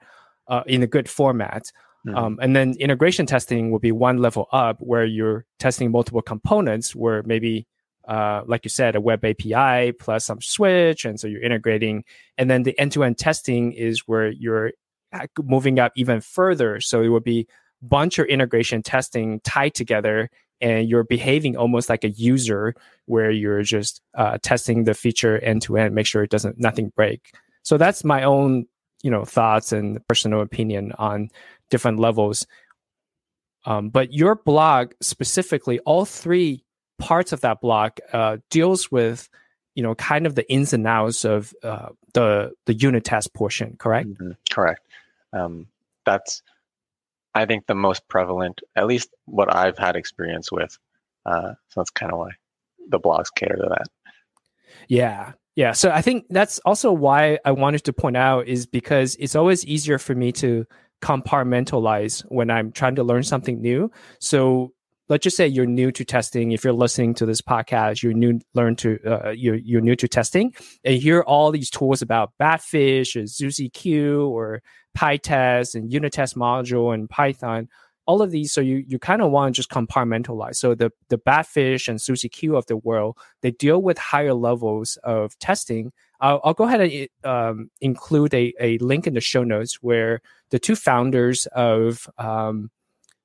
[0.49, 1.71] uh, in a good format?
[2.05, 2.17] Mhm.
[2.17, 6.93] Um, and then integration testing will be one level up where you're testing multiple components
[6.93, 7.67] where maybe,
[8.05, 11.05] uh, like you said, a web API plus some switch.
[11.05, 12.03] And so you're integrating.
[12.37, 14.71] And then the end to end testing is where you're
[15.41, 16.79] moving up even further.
[16.81, 17.47] So it would be
[17.81, 20.29] bunch of integration testing tied together
[20.61, 25.63] and you're behaving almost like a user where you're just uh, testing the feature end
[25.63, 27.33] to end, make sure it doesn't, nothing break.
[27.63, 28.67] So that's my own,
[29.01, 31.29] you know, thoughts and personal opinion on
[31.71, 32.45] different levels.
[33.65, 36.63] Um, but your blog specifically, all three
[36.99, 39.29] parts of that blog uh, deals with,
[39.75, 43.75] you know, kind of the ins and outs of uh, the the unit test portion.
[43.77, 44.09] Correct?
[44.09, 44.81] Mhm, Correct.
[45.33, 45.67] Um,
[46.05, 46.43] that's,
[47.33, 50.77] I think, the most prevalent, at least what I've had experience with.
[51.25, 52.31] Uh, so that's kind of why
[52.89, 53.87] the blogs cater to that.
[54.87, 55.33] Yeah.
[55.55, 55.73] Yeah.
[55.73, 59.65] So I think that's also why I wanted to point out is because it's always
[59.65, 60.65] easier for me to
[61.01, 63.91] compartmentalize when I'm trying to learn something new.
[64.19, 64.73] So
[65.11, 66.53] let's just say you're new to testing.
[66.53, 70.07] If you're listening to this podcast, you're new learn to uh, you're you're new to
[70.07, 74.63] testing, and hear all these tools about Batfish or SuzieQ or
[74.97, 77.67] PyTest and unit test module and Python.
[78.05, 80.55] All of these, so you you kind of want to just compartmentalize.
[80.55, 85.37] So the the Batfish and SuzieQ of the world, they deal with higher levels of
[85.39, 85.91] testing.
[86.21, 90.21] I'll, I'll go ahead and um, include a, a link in the show notes where
[90.51, 92.69] the two founders of um,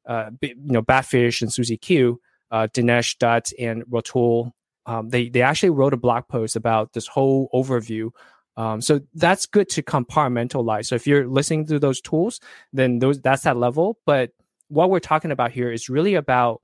[0.06, 2.16] uh, you know Batfish and SuzieQ,
[2.50, 4.52] uh, Dinesh Dutt and Ratul,
[4.86, 8.10] um, they they actually wrote a blog post about this whole overview.
[8.56, 10.86] Um, so that's good to compartmentalize.
[10.86, 12.40] So if you're listening to those tools,
[12.72, 13.98] then those that's that level.
[14.06, 14.30] But
[14.68, 16.62] what we're talking about here is really about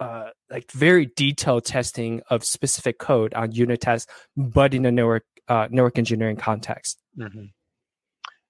[0.00, 5.24] uh, like very detailed testing of specific code on unit tests, but in a network
[5.48, 6.98] uh, network engineering context.
[7.16, 7.44] hmm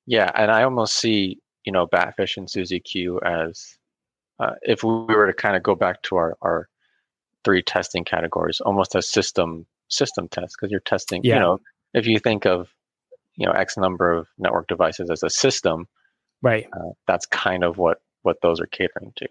[0.06, 3.76] Yeah, and I almost see you know Batfish and SuzieQ as
[4.40, 6.68] uh, if we were to kind of go back to our our
[7.44, 11.20] three testing categories, almost as system system tests because you're testing.
[11.24, 11.34] Yeah.
[11.34, 11.58] You know,
[11.94, 12.68] if you think of
[13.36, 15.86] you know X number of network devices as a system,
[16.42, 16.66] Right.
[16.72, 19.28] uh, that's kind of what what those are catering to.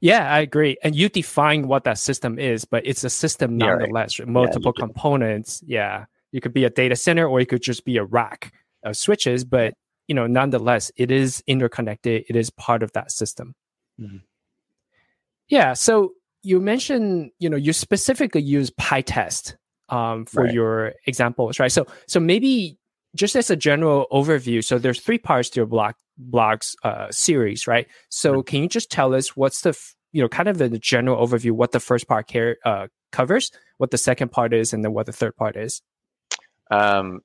[0.00, 0.76] Yeah, I agree.
[0.82, 3.78] And you define what that system is, but it's a system Yeah, right.
[3.80, 4.18] nonetheless.
[4.18, 4.26] right?
[4.28, 4.80] Multiple do.
[4.82, 5.62] components.
[5.64, 6.06] Yeah.
[6.32, 8.52] You could be a data center or it could just be a rack
[8.84, 9.74] of switches, but
[10.08, 12.24] you know, nonetheless, it is interconnected.
[12.28, 13.54] It is part of that system.
[14.02, 14.22] Mhm.
[15.48, 15.74] Yeah.
[15.74, 16.12] So
[16.42, 19.54] you mentioned, you know, you specifically use PyTest
[19.88, 20.54] um, for Right.
[20.54, 21.70] your examples, right?
[21.70, 22.78] So, so maybe
[23.14, 25.94] just as a general overview, so there's three parts to your blog
[26.30, 27.86] blogs uh, series, right?
[28.08, 31.24] So, can you just tell us what's the, f- you know, kind of the general
[31.26, 34.92] overview, what the first part care, uh, covers, what the second part is, and then
[34.92, 35.82] what the third part is?
[36.70, 37.20] Um,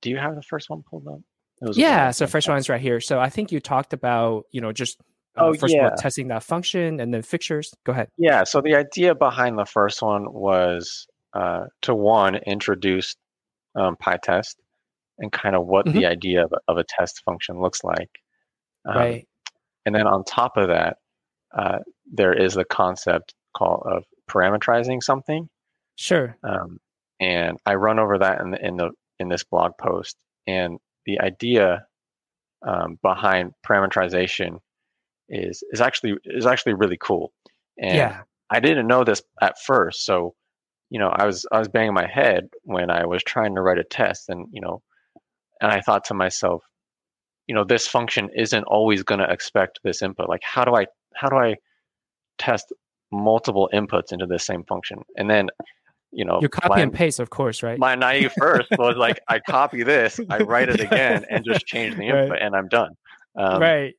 [0.00, 1.20] do you have the first one pulled up?
[1.60, 2.10] It was a Yeah.
[2.12, 3.00] So first one's right here.
[3.00, 5.00] So I think you talked about, you know, just
[5.36, 5.90] Oh, first yeah.
[5.96, 7.72] testing that function and then fixtures.
[7.84, 8.08] Go ahead.
[8.16, 13.14] Yeah, so the idea behind the first one was uh, to one introduce
[13.76, 14.56] um, PyTest
[15.18, 18.10] and kind of what the idea of, a- of a test function looks like,
[18.84, 19.28] Um, right.
[19.86, 20.96] and then on top of that,
[21.56, 21.78] uh,
[22.12, 25.48] there is the concept called of parameterizing something,
[25.96, 26.36] Sure.
[26.42, 26.78] um,
[27.20, 30.16] and I run over that in the, in the in this blog post.
[30.46, 31.84] And the idea
[32.66, 34.58] um, behind parameterization
[35.28, 37.32] is is actually is actually really cool.
[37.80, 38.22] And yeah.
[38.50, 40.34] I didn't know this at first, so
[40.90, 43.78] you know, I was I was banging my head when I was trying to write
[43.78, 44.82] a test, and you know,
[45.60, 46.64] and I thought to myself,
[47.46, 50.28] you know, this function isn't always going to expect this input.
[50.28, 51.56] Like, how do I how do I
[52.38, 52.72] test
[53.12, 55.02] multiple inputs into the same function?
[55.16, 55.48] And then,
[56.10, 57.78] you know, You copy my, and paste, of course, right?
[57.78, 61.96] my naive first was like, I copy this, I write it again, and just change
[61.96, 62.24] the Right.
[62.24, 62.92] input, and I'm done.
[63.36, 63.94] Um, right.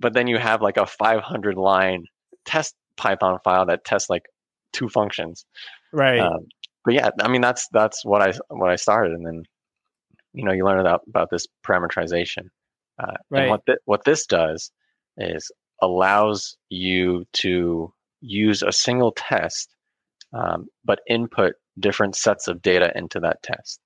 [0.00, 2.06] But then you have like a 500 line
[2.44, 4.24] test Python file that tests like
[4.72, 5.44] two functions.
[5.92, 6.18] Right.
[6.18, 6.46] Um,
[6.84, 9.42] but yeah, I mean that's that's what I what I started, and then
[10.32, 12.48] you know you learn about about this parameterization.
[12.98, 13.42] Uh, Right.
[13.42, 14.70] And what thi- what this does
[15.16, 15.50] is
[15.82, 19.74] allows you to use a single test,
[20.32, 23.80] um, but input different sets of data into that test.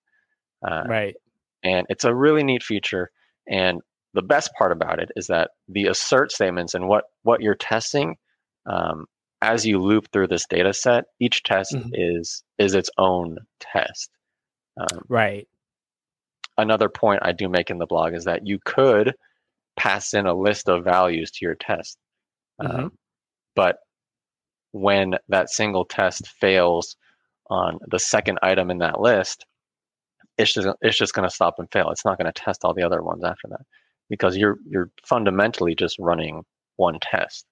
[0.67, 1.15] Uh, right.
[1.63, 3.11] and it's a really neat feature.
[3.47, 3.81] And
[4.15, 8.17] the best part about it is that the assert statements and what what you're testing,
[8.67, 9.07] um,
[9.43, 11.91] as you loop through this data set, each test Mhm.
[11.93, 14.11] is is its own test.
[14.77, 15.49] Um, Right.
[16.57, 19.15] another point I do make in the blog is that you could
[19.77, 21.99] pass in a list of values to your test,
[22.61, 22.97] um,
[23.57, 23.79] but
[24.73, 26.97] when that single test fails
[27.51, 29.45] on the second item in that list,
[30.39, 31.91] it's just it's just going to stop and fail.
[31.91, 33.67] It's not going to test all the other ones after that
[34.09, 36.43] because you're you're fundamentally just running
[36.77, 37.47] one test,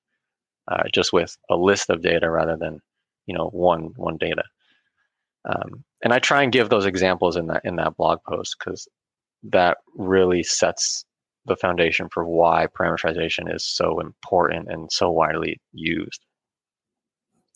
[0.71, 2.81] uh, just with a list of data rather than
[3.27, 4.45] you know one one data.
[5.45, 8.89] Um, and I try and give those examples in that in that blog post because
[9.45, 11.05] that really sets
[11.47, 16.25] the foundation for why parameterization is so important and so widely used.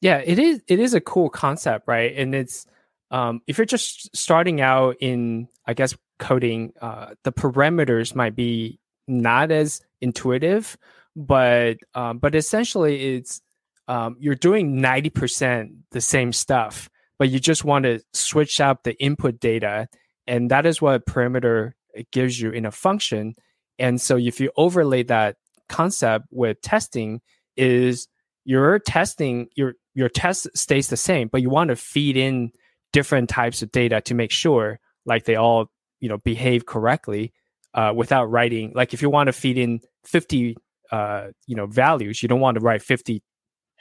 [0.00, 0.62] Yeah, it is.
[0.68, 2.12] It is a cool concept, right?
[2.16, 2.66] And it's
[3.10, 8.80] um, if you're just starting out in, I guess, coding, uh, the parameters might be
[9.08, 10.76] not as intuitive,
[11.14, 13.40] but um, but essentially, it's
[13.88, 16.88] um, you're doing ninety percent the same stuff,
[17.18, 19.88] but you just want to switch out the input data,
[20.26, 21.72] and that is what parameter
[22.12, 23.34] gives you in a function.
[23.78, 25.36] And so, if you overlay that
[25.68, 27.20] concept with testing,
[27.56, 28.08] is
[28.44, 32.52] your testing your your test stays the same, but you want to feed in
[32.92, 37.32] different types of data to make sure like they all you know behave correctly
[37.76, 40.56] uh, without writing like if you want to feed in 50
[40.90, 43.22] uh, you know values you don't want to write 50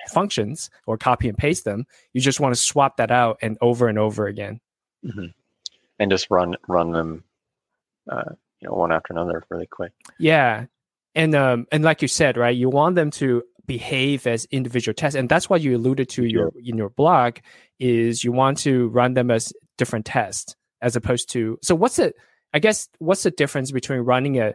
[0.10, 1.86] functions or copy and paste them.
[2.14, 4.60] You just want to swap that out and over and over again.
[5.04, 5.28] Hmm
[6.00, 7.24] And just run run them,
[8.12, 9.94] uh, you know, one after another really quick.
[10.20, 10.66] yeah.
[11.14, 15.16] And um and like you said right you want them to behave as individual tests.
[15.16, 17.38] And that's what you alluded to your in your blog
[17.80, 22.16] is you want to run them as different tests as opposed to so what's it
[22.56, 24.54] i guess what's the difference between running a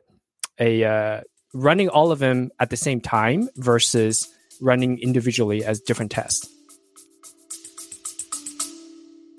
[0.58, 1.20] a uh,
[1.54, 4.28] running all of them at the same time versus
[4.60, 6.48] running individually as different tests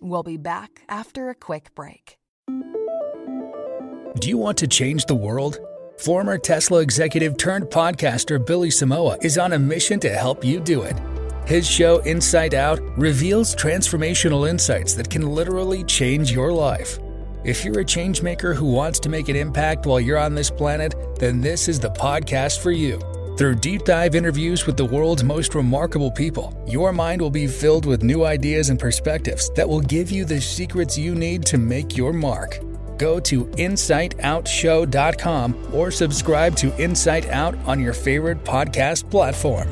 [0.04, 2.18] We'll be back after a quick break.
[4.20, 5.60] Do you want to change the world?
[6.00, 10.82] Former Tesla executive turned podcaster Billy Samoa is on a mission to help you do
[10.82, 11.00] it.
[11.46, 16.98] His show, Insight Out, reveals transformational insights that can literally change your life.
[17.44, 20.94] If you're a changemaker who wants to make an impact while you're on this planet,
[21.18, 23.00] then this is the podcast for you.
[23.36, 27.88] Through deep dive interviews with the world's most remarkable people, your mind will be filled
[27.88, 31.98] with new ideas and perspectives that will give you the secrets you need to make
[31.98, 32.60] your mark.
[33.00, 39.68] Go to insightoutshow.com or subscribe to Insight Out on your favorite podcast platform.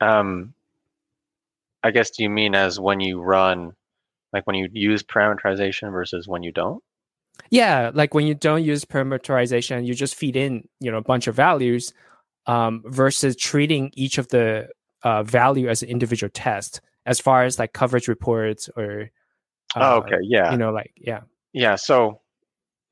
[0.00, 0.54] Um,
[1.82, 3.72] I guess do you mean as when you run
[4.32, 6.82] Like when you use parameterization versus when you don't?
[7.50, 11.26] Yeah, like when you don't use parameterization, you just feed in, you know, a bunch
[11.26, 11.92] of values
[12.46, 14.68] um, versus treating each of the
[15.02, 19.10] uh, value as an individual test as far as like coverage reports or
[19.74, 20.52] uh, oh, okay, yeah.
[20.52, 21.20] You know, like yeah.
[21.52, 22.20] Yeah, so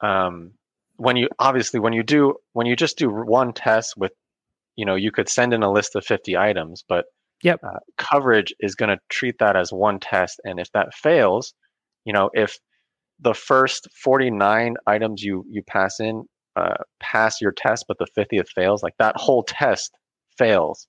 [0.01, 0.53] um
[0.97, 4.12] when you obviously when you do when you just do one test with
[4.76, 7.07] you know, you could send in a list of 50 items, but
[7.43, 7.61] Yep.
[7.62, 11.55] Uh, coverage is going to treat that as one test, and if that fails,
[12.05, 12.59] you know, if
[13.20, 16.24] the first 49 items you you pass in
[16.57, 19.97] uh, pass your test, but the 50th fails, like that whole test
[20.36, 20.89] fails.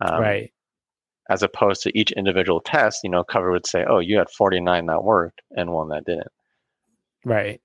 [0.00, 0.52] Um, right.
[1.30, 4.86] As opposed to each individual test, you know, cover would say, "Oh, you had 49
[4.86, 6.28] that worked and one that didn't."
[7.24, 7.60] Right.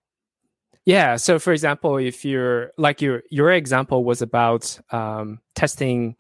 [0.86, 1.18] Yeah.
[1.18, 6.16] So, for example, if you're like your your example was about um, testing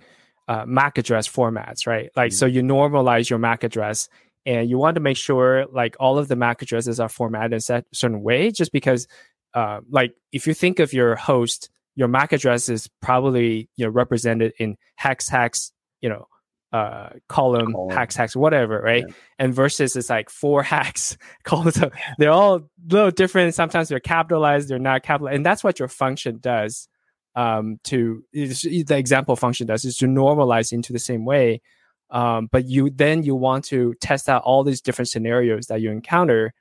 [0.51, 2.09] uh, MAC address formats, right?
[2.13, 2.35] Like, mm-hmm.
[2.35, 4.09] so you normalize your MAC address
[4.45, 7.75] and you want to make sure like all of the MAC addresses are formatted in
[7.75, 9.07] a certain way, just because,
[9.53, 13.91] uh, like, if you think of your host, your MAC address is probably you know
[13.91, 15.71] represented in hex hex,
[16.01, 16.27] you know,
[16.73, 17.95] uh, column, column.
[17.95, 19.05] hex hex, whatever, right?
[19.07, 19.13] Yeah.
[19.39, 21.81] And versus it's like four hex columns.
[22.17, 23.55] They're all a little different.
[23.55, 26.89] Sometimes they're capitalized, they're not capitalized, and that's what your function does
[27.35, 31.61] um, to the example function does is to normalize into the same way.
[32.09, 35.91] Um, but you then you want to test out all these different scenarios that you
[35.91, 36.53] encounter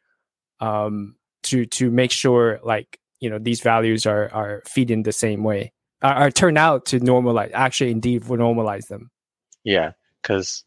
[0.60, 5.42] um, to to make sure like you know these values are are feeding the same
[5.42, 9.10] way are, are turn out to normalize actually indeed normalize them.
[9.64, 9.92] Yeah,
[10.22, 10.64] because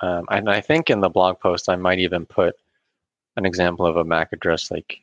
[0.00, 2.56] um, and I think in the blog post I might even put
[3.36, 4.98] an example of a MAC address like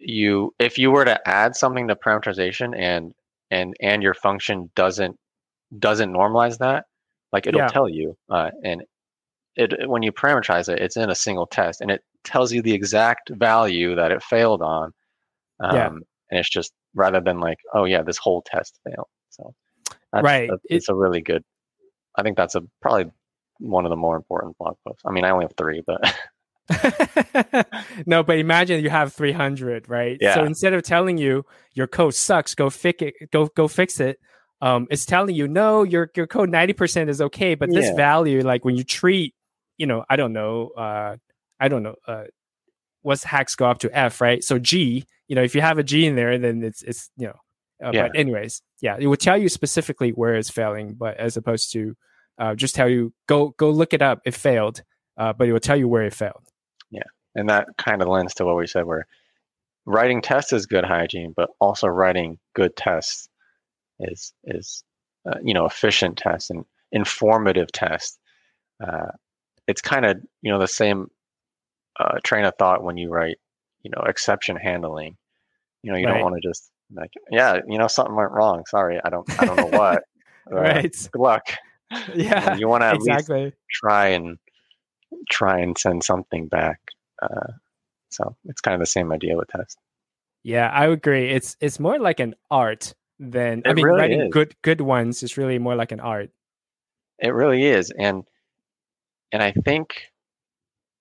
[0.00, 3.12] you if you were to add something to parameterization and
[3.50, 5.16] and and your function doesn't
[5.78, 6.86] doesn't normalize that
[7.32, 7.68] like it'll yeah.
[7.68, 8.82] tell you uh, and
[9.56, 12.72] it when you parameterize it it's in a single test and it tells you the
[12.72, 14.92] exact value that it failed on
[15.60, 15.86] um, yeah.
[15.86, 19.54] and it's just rather than like oh yeah this whole test failed so
[20.12, 21.42] that's, right that's, it's a really good
[22.16, 23.10] i think that's a probably
[23.58, 26.00] one of the more important blog posts i mean i only have three but
[28.06, 30.18] no, but imagine you have 300, right?
[30.20, 30.34] Yeah.
[30.34, 31.44] So instead of telling you
[31.74, 34.20] your code sucks, go fix it, go go fix it.
[34.62, 37.94] Um, it's telling you no, your your code 90% is okay, but this yeah.
[37.94, 39.34] value, like when you treat,
[39.78, 41.16] you know, I don't know, uh,
[41.58, 42.24] I don't know, uh,
[43.02, 44.44] what's hex go up to F, right?
[44.44, 47.28] So G, you know, if you have a G in there, then it's it's you
[47.28, 47.36] know,
[47.84, 48.08] uh, yeah.
[48.08, 51.96] but anyways, yeah, it will tell you specifically where it's failing, but as opposed to
[52.38, 54.82] uh, just tell you go go look it up, it failed,
[55.16, 56.49] uh, but it will tell you where it failed.
[56.90, 57.02] Yeah,
[57.34, 59.06] and that kind of lends to what we said, where
[59.86, 63.28] writing tests is good hygiene, but also writing good tests
[64.00, 64.84] is is
[65.28, 68.18] uh, you know efficient tests and informative tests.
[68.84, 69.12] Uh,
[69.66, 71.08] it's kind of you know the same
[71.98, 73.36] uh, train of thought when you write
[73.82, 75.16] you know exception handling.
[75.82, 76.14] You know you right.
[76.14, 78.64] don't want to just like yeah you know something went wrong.
[78.66, 80.02] Sorry, I don't I don't know what.
[80.50, 80.96] Right.
[81.12, 81.44] Good luck.
[82.14, 82.54] Yeah.
[82.54, 83.44] You, you want to at exactly.
[83.44, 84.38] least try and
[85.30, 86.80] try and send something back.
[87.22, 87.52] Uh,
[88.10, 89.76] so it's kind of the same idea with tests.
[90.42, 91.30] Yeah, I agree.
[91.30, 94.32] It's it's more like an art than it I mean, really writing is.
[94.32, 96.30] good good ones is really more like an art.
[97.18, 98.24] It really is, and
[99.32, 99.94] and I think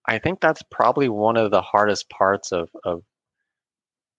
[0.05, 3.03] I think that's probably one of the hardest parts of of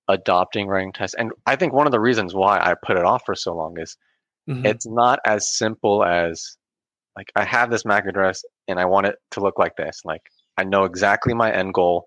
[0.08, 1.14] adopting writing tests.
[1.18, 3.78] And I think one of the reasons why I put it off for so long
[3.78, 3.96] is
[4.48, 4.66] mm-hmm.
[4.66, 6.56] it's not as simple as
[7.16, 10.00] like I have this MAC address and I want it to look like this.
[10.04, 10.22] Like
[10.56, 12.06] I know exactly my end goal.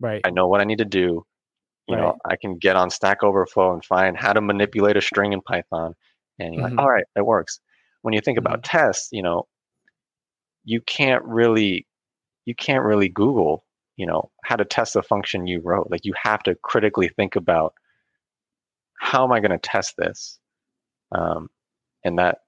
[0.00, 0.20] Right.
[0.24, 1.24] I know what I need to do.
[1.88, 2.02] You right.
[2.02, 5.40] know, I can get on Stack Overflow and find how to manipulate a string in
[5.40, 5.94] Python.
[6.38, 6.76] And you're mm-hmm.
[6.76, 7.60] like, all right, it works.
[8.02, 8.46] When you think mm-hmm.
[8.46, 9.46] about tests, you know,
[10.64, 11.86] you can't really
[12.44, 13.64] you can't really Google,
[13.96, 15.88] you know, how to test a function you wrote.
[15.90, 17.74] Like you have to critically think about
[19.00, 20.38] how am I going to test this?
[21.12, 21.48] Um,
[22.04, 22.38] and that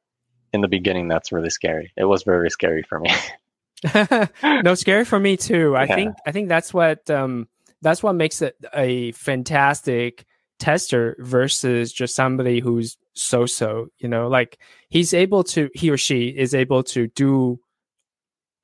[0.52, 1.92] in the beginning, that's really scary.
[1.96, 3.10] It was very scary for me.
[4.44, 5.76] no, scary for me too.
[5.76, 5.94] I yeah.
[5.94, 7.48] think I think that's what um,
[7.80, 10.26] that's what makes it a fantastic
[10.58, 13.88] tester versus just somebody who's so so.
[13.98, 17.60] You know, like he's able to he or she is able to do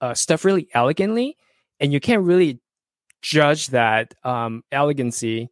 [0.01, 1.37] uh, stuff really elegantly,
[1.79, 2.61] and you can't really
[3.23, 5.49] judge that um, elegancy,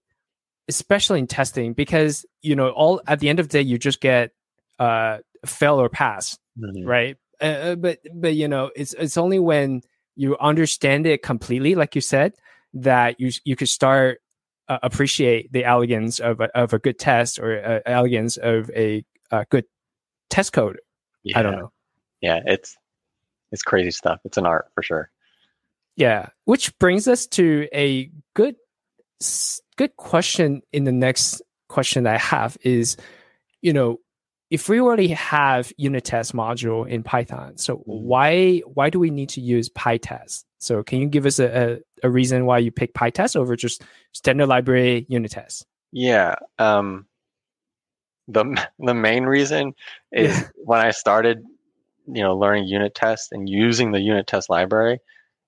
[0.69, 4.01] especially in testing, because you know all at the end of the day you just
[4.01, 4.33] get
[4.81, 6.87] uh, fail or pass, mm-hmm.
[6.87, 7.17] right?
[7.41, 9.83] Uh, uh, but but you know, it's it's only when
[10.15, 12.35] you understand it completely, like you said,
[12.75, 14.21] that you you could start
[14.69, 19.05] uh, appreciate the elegance of a, of a good test or uh, elegance of a,
[19.31, 19.65] a good
[20.31, 20.79] test code.
[21.23, 21.39] Yeah.
[21.39, 21.73] I don't know.
[22.21, 22.77] Yeah, it's
[23.51, 24.21] it's crazy stuff.
[24.25, 25.11] It's an art for sure.
[25.97, 28.57] Yeah, which brings us to a good
[29.77, 32.97] good question in the next question I have is,
[33.61, 33.99] you know,
[34.53, 38.09] if we already have unit test module in Python, so Mm-hmm.
[38.09, 40.45] why why do we need to use PyTest?
[40.59, 41.49] So can you give us a,
[42.05, 43.83] a, a reason why you pick PyTest over just
[44.13, 45.67] standard library unit test?
[45.93, 46.37] Yeah.
[46.59, 47.07] Um,
[48.29, 48.45] the
[48.79, 49.75] the main reason
[50.13, 50.49] is Yeah.
[50.65, 51.43] when I started,
[52.07, 55.01] you know, learning unit tests and using the unit test library,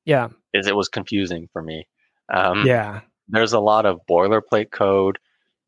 [0.05, 1.87] Yeah, is it was confusing for me.
[2.33, 5.19] Um, yeah, There's a lot of boilerplate code.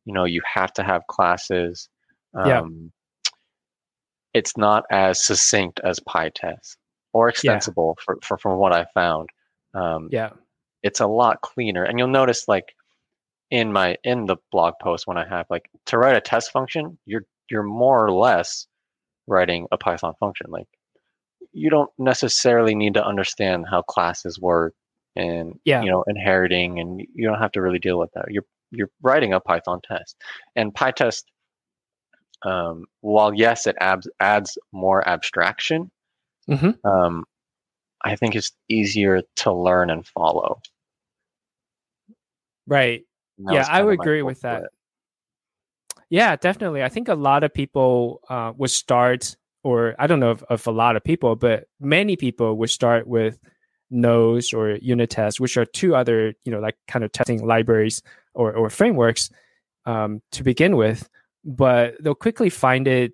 [0.06, 1.88] You know, you have to have classes.
[2.34, 2.62] Um, Yeah.
[4.36, 6.76] It's not as succinct as PyTest
[7.12, 9.30] or extensible for, for from what I found.
[9.74, 10.30] Um, yeah,
[10.82, 11.84] it's a lot cleaner.
[11.84, 12.74] And you'll notice like
[13.50, 16.98] in my in the blog post when i have like to write a test function
[17.06, 18.66] you're you're more or less
[19.26, 20.46] writing a python function.
[20.50, 20.68] Like
[21.52, 24.74] you don't necessarily need to understand how classes work
[25.14, 25.82] and Yeah.
[25.82, 28.26] you know inheriting and you don't have to really deal with that.
[28.30, 30.16] You're you're writing a python test.
[30.54, 31.24] And pytest
[32.42, 35.90] um, while yes it abs- adds more abstraction
[36.48, 36.78] Mhm.
[36.84, 37.24] um,
[38.04, 40.60] i think it's easier to learn and follow
[42.66, 43.04] right.
[43.38, 44.62] And yeah, I would agree with that.
[44.64, 44.70] it.
[46.08, 46.82] Yeah, definitely.
[46.82, 50.66] I think a lot of people uh, would start, or I don't know if, if
[50.66, 53.38] a lot of people, but many people would start with
[53.90, 58.02] Nose or unit tests, which are two other, you know, like kind of testing libraries
[58.34, 59.30] or, or frameworks
[59.84, 61.08] um, to begin with.
[61.46, 63.12] But they'll quickly find it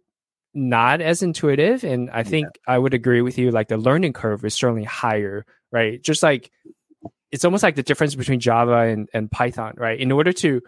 [0.54, 1.84] not as intuitive.
[1.84, 3.50] And I think I would agree with you.
[3.50, 6.02] Like the learning curve is certainly higher, right?
[6.02, 6.50] Just like
[7.30, 9.98] it's almost like the difference between Java and, and Python, right?
[9.98, 10.62] In order to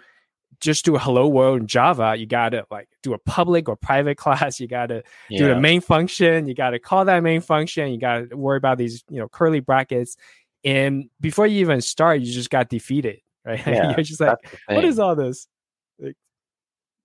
[0.60, 4.16] just do a hello world in Java, you gotta like do a public or private
[4.18, 4.60] class.
[4.60, 6.46] You gotta do the main function.
[6.46, 7.92] You gotta call that main function.
[7.92, 10.16] You gotta worry about these, you know, curly brackets.
[10.64, 13.64] And before you even start, you just got defeated, right?
[13.66, 15.46] Yeah, You're just like, what is all this?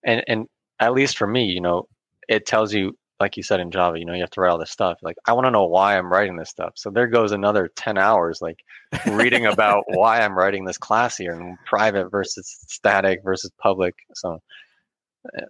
[0.04, 0.48] And and
[0.80, 1.88] at least for me, you know,
[2.28, 4.58] it tells you, like you said in Java, you know, you have to write all
[4.58, 4.98] this stuff.
[5.02, 6.74] Like, I want to know why I'm writing this stuff.
[6.76, 8.60] So there goes another ten hours, like
[9.08, 13.96] reading about why I'm writing this class here and private versus static versus public.
[14.14, 14.40] So
[15.38, 15.46] uh,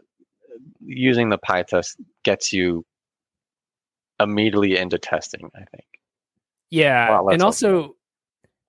[0.82, 2.86] using the PyTest gets you
[4.20, 5.50] immediately into testing.
[5.56, 5.86] I think.
[6.70, 7.96] Yeah, let's and also,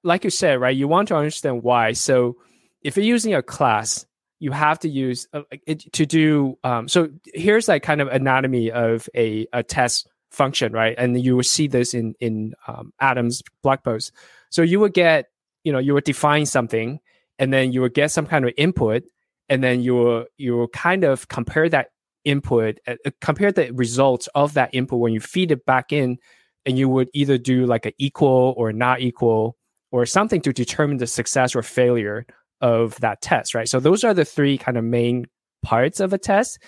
[0.03, 0.77] like you said, right?
[0.77, 1.93] You want to understand why.
[1.93, 2.37] So,
[2.83, 4.07] if you're using a class,
[4.41, 6.59] you have to use uh, it, to do.
[6.65, 10.95] Um, so here's like kind of anatomy of a a test function, right?
[10.99, 14.13] And you will see this in in um, Adam's blog post.
[14.49, 15.27] So you would get,
[15.63, 16.99] you know, you would define something,
[17.39, 19.05] and then you would get some kind of input,
[19.49, 21.91] and then you will you will kind of compare that
[22.25, 26.19] input, uh, uh, compare the results of that input when you feed it back in
[26.67, 29.57] and you would either do like an equal or not equal
[29.91, 32.27] or something to determine the success or failure
[32.61, 33.69] of that test, right?
[33.69, 35.27] So those are the three kind of main
[35.63, 36.59] parts of a test.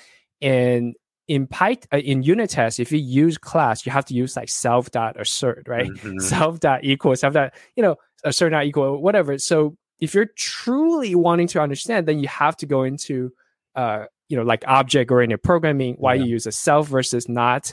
[0.41, 0.95] And
[1.29, 4.49] in Python, uh, in unit tests, if you use class, you have to use like
[4.49, 5.89] self dot assert, right?
[5.91, 6.21] Mhm.
[6.21, 9.39] Self dot equal, self dot, you know, assert not equal, whatever.
[9.39, 13.33] So if you're truly wanting to understand, then you have to go into,
[13.77, 17.73] uh, you know, like object oriented programming, why you use a self versus not.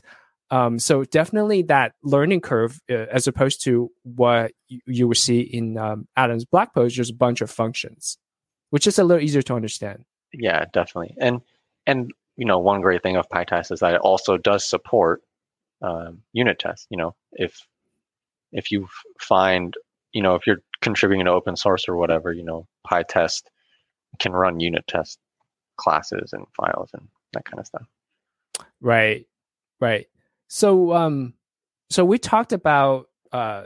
[0.51, 5.41] Um, so definitely that learning curve, uh, as opposed to what you, you would see
[5.41, 8.17] in um, Adam's blog post, just a bunch of functions,
[8.71, 10.05] which is a little easier to understand.
[10.33, 11.15] Yeah, definitely.
[11.19, 11.41] And
[11.85, 15.21] and you know, one great thing of PyTest is that it also does support
[15.81, 16.87] um, unit tests.
[16.89, 17.67] You know, if
[18.51, 18.87] if you
[19.19, 19.75] find,
[20.13, 23.43] you know, if you're contributing to open source or whatever, you know, PyTest
[24.19, 25.19] can run unit test
[25.77, 27.87] classes and files and that kind of stuff.
[28.81, 29.25] Right,
[29.79, 30.07] right.
[30.49, 31.35] So, um,
[31.89, 33.65] so we talked about uh,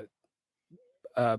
[1.15, 1.38] uh,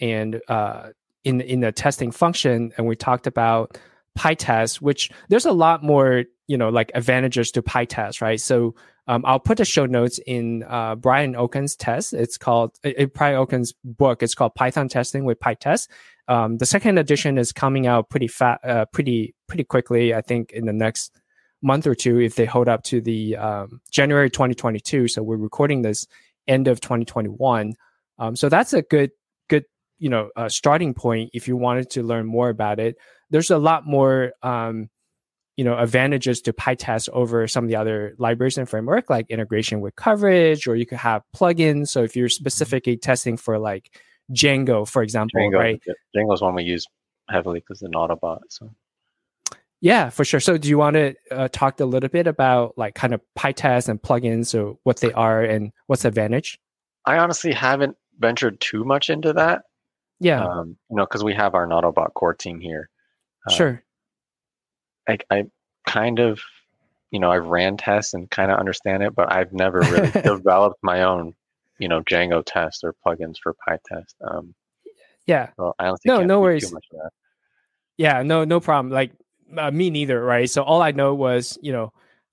[0.00, 0.88] and uh,
[1.24, 3.78] in in the testing function, and we talked about
[4.18, 8.40] PyTest, which there's a lot more, you know, like advantages to PyTest, right?
[8.40, 8.74] So,
[9.06, 12.12] um, I'll put the show notes in uh, Brian Okken's test.
[12.12, 14.22] It's called uh, Brian Okken's book.
[14.22, 15.88] It's called Python Testing with PyTest.
[16.26, 20.12] Um, the second edition is coming out pretty fat, uh, pretty pretty quickly.
[20.12, 21.19] I think in the next
[21.62, 25.08] month or two if they hold up to the um, January 2022.
[25.08, 26.06] So we're recording this
[26.48, 27.74] end of 2021.
[28.18, 29.10] Um, so that's a good
[29.48, 29.64] good
[29.98, 32.96] you know uh, starting point if you wanted to learn more about it.
[33.30, 34.90] There's a lot more um,
[35.56, 39.80] you know advantages to PyTest over some of the other libraries and framework like integration
[39.80, 41.88] with coverage, or you could have plugins.
[41.88, 43.98] So if you're specifically testing for like
[44.32, 45.50] Django, for example, right?
[45.50, 45.82] Django, right?
[46.16, 46.86] Django's one we use
[47.28, 48.40] heavily because Nautobot.
[48.48, 48.70] So
[49.80, 50.40] Yeah, for sure.
[50.40, 53.88] So, do you want to uh, talk a little bit about like kind of PyTest
[53.88, 56.58] and plugins, or what they are and what's the advantage?
[57.06, 59.62] I honestly haven't ventured too much into that.
[60.20, 62.90] Yeah, Um, you know, because we have our Nautobot core team here.
[63.48, 63.82] uh, sure.
[65.08, 65.44] I, I
[65.86, 66.40] kind of,
[67.10, 70.78] you know, I've ran tests and kind of understand it, but I've never really developed
[70.82, 71.32] my own,
[71.78, 74.14] you know, Django test or plugins for PyTest.
[74.30, 74.54] Um,
[75.26, 76.68] Yeah, so I honestly No, no worries.
[76.68, 77.10] Too much of that.
[77.96, 78.92] yeah, no, no problem.
[78.92, 79.12] Like
[79.56, 80.48] uh, me neither, right?
[80.48, 81.92] So all I know was, you know,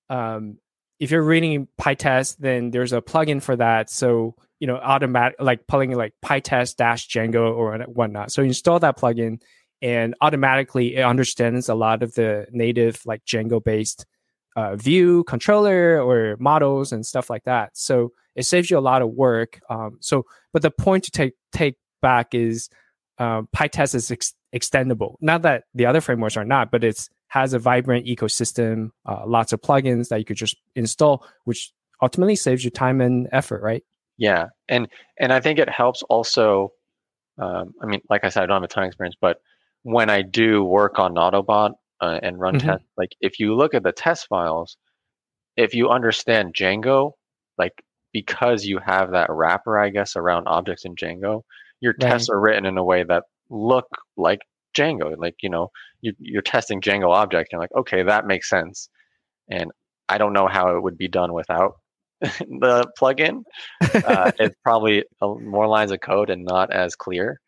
[0.09, 0.57] um,
[0.99, 3.89] if you're reading PyTest, then there's a plugin for that.
[3.89, 8.31] So you know, automatic like pulling like PyTest dash Django or whatnot.
[8.31, 9.41] So you install that plugin,
[9.81, 14.05] and automatically it understands a lot of the native like Django based
[14.55, 17.77] uh, view controller or models and stuff like that.
[17.77, 19.59] So it saves you a lot of work.
[19.69, 22.69] Um, so, but the point to take take back is
[23.19, 25.15] um, PyTest is ex- extendable.
[25.21, 29.51] Not that the other frameworks are not, but it's has a vibrant ecosystem, uh, lots
[29.51, 31.71] of plugins that you could just install, which
[32.01, 33.83] ultimately saves you time and effort, right?
[34.17, 34.87] Yeah, and
[35.19, 36.71] and I think it helps also.
[37.39, 39.37] Um, I mean, like I said, I don't have a ton of experience, but
[39.83, 42.61] when I do work on Nautobot uh, and run Mhm.
[42.61, 44.75] tests, like if you look at the test files,
[45.55, 47.11] if you understand Django,
[47.59, 47.73] like
[48.13, 51.43] because you have that wrapper, I guess, around objects in Django,
[51.79, 52.09] your Right.
[52.09, 54.39] tests are written in a way that look like
[54.75, 55.17] Django.
[55.17, 55.69] Like you know,
[56.01, 58.89] you, you're testing Django object, and like, okay, that makes sense.
[59.49, 59.71] And
[60.09, 61.75] I don't know how it would be done without
[62.21, 63.43] the plugin
[63.81, 67.39] uh, it's probably a, more lines of code and not as clear.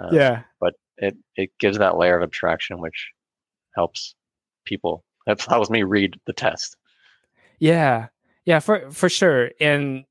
[0.00, 3.10] Uh, yeah, but it it gives that layer of abstraction, which
[3.74, 4.14] helps
[4.64, 5.04] people.
[5.26, 6.76] That helps me read the test.
[7.58, 8.08] yeah,
[8.44, 9.50] yeah, for for sure.
[9.60, 10.04] And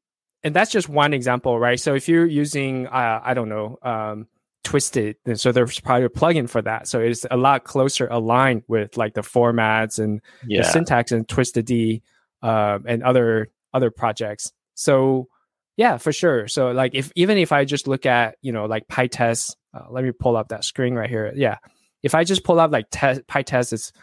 [0.44, 1.80] and that's just one example, right?
[1.80, 4.28] So if you're using, uh, I don't know, um,
[4.68, 6.90] Twisted, then so there's probably a plugin for that.
[6.90, 11.26] So it's a lot closer aligned with like the formats and Yeah, the syntax and
[11.26, 12.04] Twisted D
[12.42, 14.52] um, and other other projects.
[14.74, 15.30] So
[15.78, 16.50] yeah, for sure.
[16.50, 20.04] So like if even if I just look at you know like PyTest, uh, let
[20.04, 21.32] me pull up that screen right here.
[21.34, 21.60] Yeah,
[22.04, 23.94] if I just pull up like te- PyTest, it's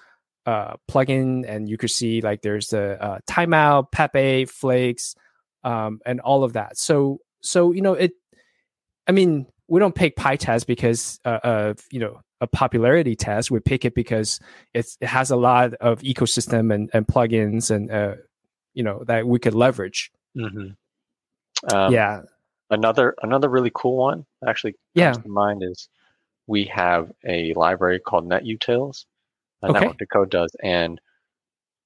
[0.47, 5.15] uh, plugin, and you could see like there's the uh, timeout, Pepe, Flakes,
[5.63, 6.79] um, and all of that.
[6.79, 8.13] So so you know it.
[9.07, 13.51] I mean, we don't pick PyTest because uh, of you know a popularity test.
[13.51, 14.41] We pick it because
[14.75, 18.17] it's it has a lot of ecosystem and, and plugins and uh,
[18.75, 20.11] you know that we could leverage.
[20.37, 20.69] hmm
[21.73, 22.23] Um, yeah,
[22.71, 25.23] Another another really cool one actually comes Yeah.
[25.23, 25.89] to mind is
[26.47, 29.07] we have a library called NetUtils.
[29.63, 29.81] Uh, Okay.
[29.81, 31.01] Network to Code does, and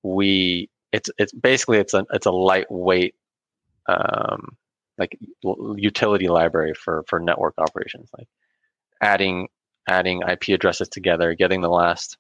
[0.03, 3.15] we it's it's basically it's a it's a lightweight
[3.87, 4.57] um,
[4.99, 5.19] like
[5.77, 8.29] utility library for for network operations, like
[9.01, 9.49] adding
[9.89, 12.19] adding IP addresses together, getting the last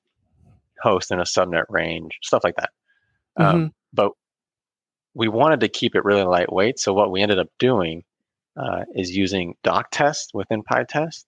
[0.80, 2.70] host in a subnet range, stuff like that.
[3.38, 3.56] Mm-hmm.
[3.56, 4.12] Um, but
[5.14, 8.04] we wanted to keep it really lightweight, so what we ended up doing
[8.56, 11.24] uh, is using doc test within PyTest.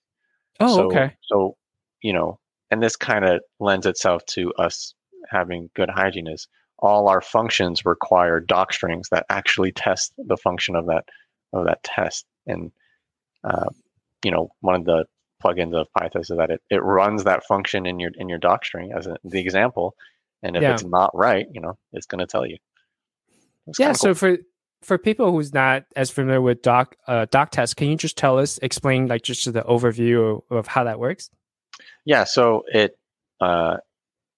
[0.61, 1.14] Oh, so, okay.
[1.22, 1.57] So,
[2.03, 2.38] you know,
[2.70, 4.94] and this kind of lends itself to us
[5.28, 6.48] having good hygiene is
[6.78, 11.05] all our functions require doc strings that actually test the function of that
[11.53, 12.26] of that test.
[12.46, 12.72] And
[13.44, 13.70] uh,
[14.24, 15.07] you know, one of the
[15.42, 18.64] plugins of PyTest is that it, it runs that function in your in your doc
[18.64, 19.94] string as a, the example.
[20.42, 20.74] And if Yeah.
[20.74, 22.57] it's not right, you know, it's going to tell you.
[23.66, 23.86] It's Yeah.
[23.86, 24.38] kinda So for
[24.82, 28.38] for people who's not as familiar with doc uh, doc test, can you just tell
[28.38, 31.30] us, explain like just the overview of, of how that works?
[32.05, 32.98] Yeah, so it
[33.40, 33.78] uh,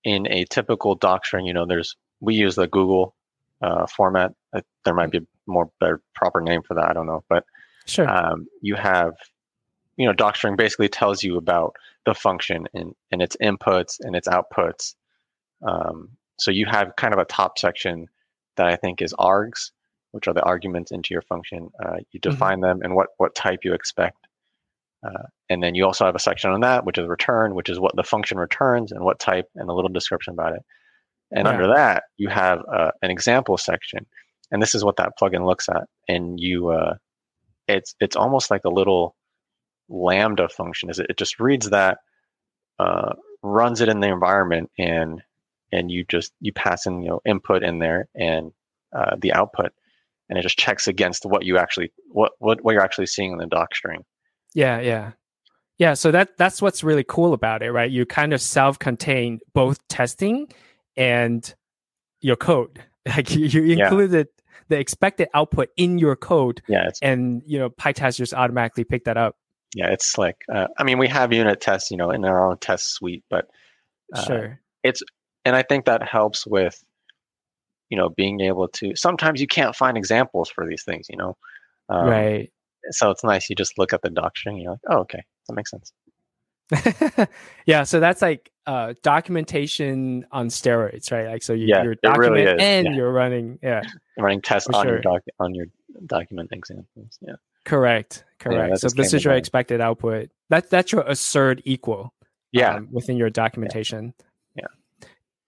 [0.04, 3.14] in a typical doc string, you know, there's we use the Google
[3.60, 4.32] uh, format.
[4.52, 6.88] Uh, There might be a more better proper name for that.
[6.88, 7.44] I don't know, but
[7.86, 8.08] Sure.
[8.08, 9.14] um, you have,
[9.96, 11.76] you know, doc string basically tells you about
[12.06, 14.94] the function and and its inputs and its outputs.
[15.66, 18.08] Um, so you have kind of a top section
[18.56, 19.70] that I think is args,
[20.12, 21.70] which are the arguments into your function.
[21.84, 24.18] Uh, you define them and what what type you expect.
[25.04, 27.80] Uh, and then you also have a section on that, which is return, which is
[27.80, 30.62] what the function returns and what type, and a little description about it.
[31.32, 34.06] And under that, you have uh, an example section,
[34.52, 35.88] and this is what that plugin looks at.
[36.06, 36.94] And you, uh,
[37.66, 39.16] it's it's almost like a little
[39.88, 40.90] lambda function.
[40.90, 41.06] Is it?
[41.08, 41.98] It just reads that,
[42.78, 45.22] uh, runs it in the environment, and
[45.72, 48.52] and you just you pass in you know input in there and
[48.94, 49.72] uh, the output,
[50.28, 53.38] and it just checks against what you actually what what what you're actually seeing in
[53.38, 54.04] the doc string.
[54.54, 55.12] Yeah, yeah.
[55.78, 57.90] Yeah, so that that's what's really cool about it, right?
[57.90, 60.48] You kind of self-contain both testing
[60.96, 61.52] and
[62.20, 62.82] your code.
[63.04, 63.88] Like you, you Yeah.
[64.68, 69.16] The expected output in your code Yeah, and you know PyTest just automatically pick that
[69.16, 69.36] up.
[69.74, 72.58] yeah, it's like uh, I mean we have unit tests, you know, in our own
[72.58, 73.48] test suite, but
[74.14, 74.60] uh, Sure.
[74.82, 75.02] It's
[75.44, 76.82] and I think that helps with
[77.90, 78.94] you know being able to.
[78.96, 81.36] Sometimes you can't find examples for these things, you know.
[81.88, 82.52] Um, right.
[82.90, 83.48] So it's nice.
[83.48, 84.56] You just look at the doc string.
[84.56, 85.92] And you're like, oh, okay, that makes sense.
[87.66, 91.26] yeah, so that's like uh, documentation on steroids, right?
[91.28, 92.94] Like, so you, Yeah, you're it really document and yeah.
[92.94, 93.58] you're running.
[93.62, 93.82] Yeah,
[94.18, 95.02] running tests on your sure.
[95.02, 95.66] doc on your
[96.06, 97.18] document examples.
[97.20, 97.34] Yeah.
[97.64, 98.78] correct, correct.
[98.78, 99.40] so this is your mind.
[99.40, 100.30] expected output.
[100.50, 102.12] That that's your assert equal.
[102.52, 102.76] Yeah.
[102.76, 104.12] um, within your documentation.
[104.54, 104.66] Yeah.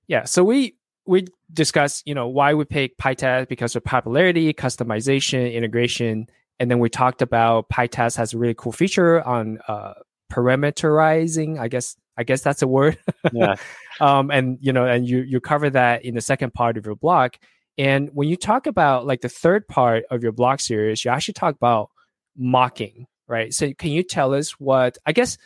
[0.08, 0.24] Yeah.
[0.24, 6.26] So we we discussed, you know, why we pick PyTest because of popularity, customization, integration,
[6.58, 9.94] and then we talked about PyTest has a really cool feature on uh,
[10.32, 11.58] parameterizing.
[11.58, 12.98] I guess I guess that's a word.
[13.32, 13.56] yeah.
[14.00, 16.96] um, and you know, and you you cover that in the second part of your
[16.96, 17.32] blog.
[17.76, 21.34] And when you talk about like the third part of your blog series, you actually
[21.34, 21.90] talk about
[22.36, 23.52] mocking, right?
[23.52, 25.38] So can you tell us what I guess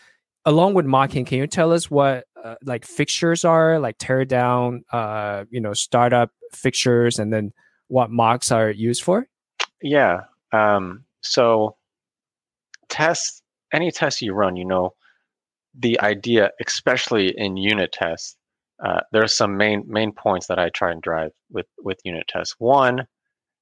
[0.48, 4.82] along with mocking, can you tell us what uh, like fixtures are, like tear down,
[4.90, 7.52] uh, you know, startup fixtures, and then
[7.88, 9.26] what mocks are used for?
[9.82, 10.22] Yeah.
[10.50, 11.76] Um, so
[12.88, 13.42] tests,
[13.74, 14.94] any test you run, you know,
[15.78, 18.37] the idea, especially in unit tests,
[18.84, 22.26] uh, there are some main main points that I try and drive with with unit
[22.28, 22.54] tests.
[22.58, 23.06] One,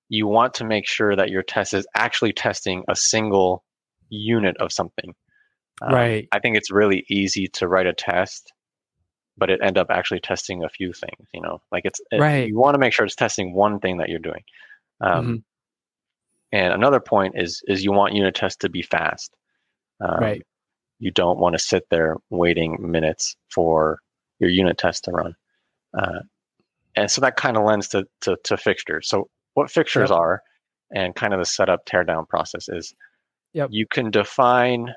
[0.08, 3.64] you want to make sure that your test is actually testing a single
[4.08, 5.14] unit of something.
[5.82, 6.28] Um, Right.
[6.32, 8.52] I think it's really easy to write a test,
[9.36, 11.28] but it end up actually testing a few things.
[11.34, 12.48] You know, like it's it- Right.
[12.48, 14.42] You want to make sure it's testing one thing that you're doing.
[15.00, 15.42] Um, Mhm.
[16.52, 19.34] And another point is is you want unit tests to be fast.
[20.00, 20.42] Um, Right.
[20.98, 23.98] You don't want to sit there waiting minutes for
[24.39, 25.34] your unit test to run.
[25.99, 26.20] Uh,
[26.95, 29.09] and so that kind of lends to, to, to fixtures.
[29.09, 30.18] So what fixtures Yep.
[30.18, 30.43] are
[30.95, 32.95] and kind of the setup teardown process is
[33.53, 33.68] Yep.
[33.72, 34.93] you can define,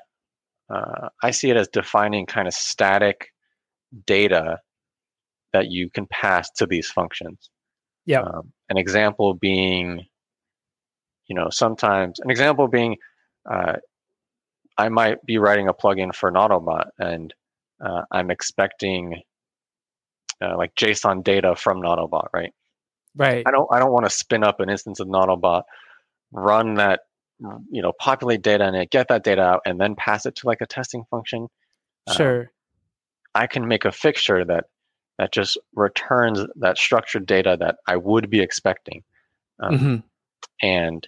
[0.72, 3.28] uh, I see it as defining kind of static
[4.06, 4.58] data
[5.52, 7.50] that you can pass to these functions.
[8.06, 8.24] Yep.
[8.24, 10.06] Um, an example being,
[11.26, 12.96] you know, sometimes an example being,
[13.50, 13.76] uh,
[14.78, 17.34] I might be writing a plugin for Nautobot, and
[17.84, 19.22] uh, I'm expecting
[20.42, 22.52] uh, like JSON data from Nautobot, right?
[23.16, 23.42] Right.
[23.46, 25.62] I don't I don't want to spin up an instance of Nautobot,
[26.32, 27.00] run that,
[27.70, 30.46] you know, populate data in it, get that data out, and then pass it to
[30.46, 31.48] like a testing function.
[32.06, 32.50] Uh, Sure.
[33.34, 34.64] I can make a fixture that
[35.18, 39.02] that just returns that structured data that I would be expecting,
[39.60, 39.96] um, hmm
[40.62, 41.06] and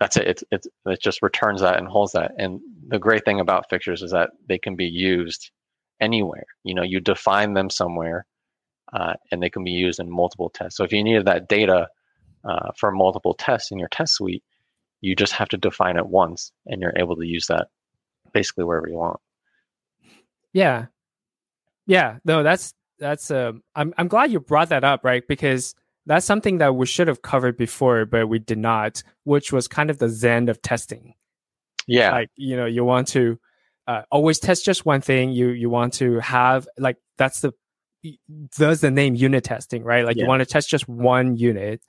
[0.00, 0.26] that's it.
[0.26, 2.32] It's, it's it just returns that and holds that.
[2.38, 5.50] And the great thing about fixtures is that they can be used
[6.00, 6.46] anywhere.
[6.64, 8.26] You know, you define them somewhere,
[8.94, 10.76] uh, and they can be used in multiple tests.
[10.76, 11.88] So if you needed that data
[12.44, 14.44] uh, for multiple tests in your test suite,
[15.00, 17.68] you just have to define it once, and you're able to use that
[18.32, 19.20] basically wherever you want.
[20.52, 20.86] Yeah.
[21.86, 22.18] Yeah.
[22.24, 25.26] No, that's that's um I'm I'm glad you brought that up, right?
[25.26, 25.74] Because
[26.06, 29.90] that's something that we should have covered before, but we did not, which was kind
[29.90, 31.14] of the zen of testing.
[31.86, 33.38] Yeah, Like, you know, you want to
[33.86, 35.32] uh, always test just one thing.
[35.32, 37.52] You you want to have like that's the
[38.56, 40.04] does the name unit testing, right?
[40.04, 41.82] Like you want to test just one unit.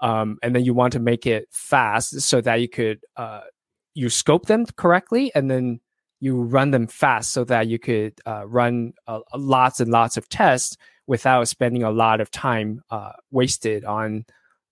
[0.00, 3.42] Um, and then you want to make it fast so that you could uh,
[3.94, 5.80] you scope them correctly and then
[6.18, 10.28] you run them fast so that you could uh, run uh, lots and lots of
[10.28, 14.24] tests without spending a lot of time uh, wasted on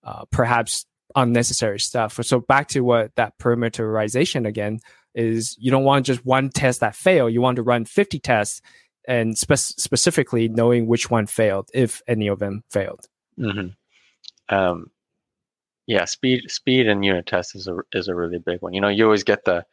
[0.03, 0.85] uh, perhaps
[1.15, 2.19] unnecessary stuff.
[2.23, 4.79] So back to what that parameterization again
[5.13, 7.29] is you don't want just one test that fail.
[7.29, 8.61] You want to run 50 tests
[9.07, 13.07] and spe- specifically knowing which one failed, if any of them failed.
[13.37, 13.67] hmm
[14.49, 14.91] Um,
[15.87, 18.73] yeah, speed speed and unit test is a is a really big one.
[18.73, 19.65] You know, you always get the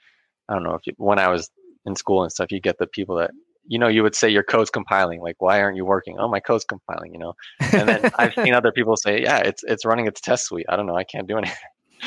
[0.49, 1.51] I don't know if you, when I was
[1.85, 3.31] in school and stuff, you get the people that
[3.67, 5.21] you know you would say your code's compiling.
[5.21, 6.17] Like, why aren't you working?
[6.19, 7.13] Oh, my code's compiling.
[7.13, 10.47] You know, and then I've seen other people say, yeah, it's it's running its test
[10.47, 10.67] suite.
[10.69, 11.57] I don't know, I can't do anything.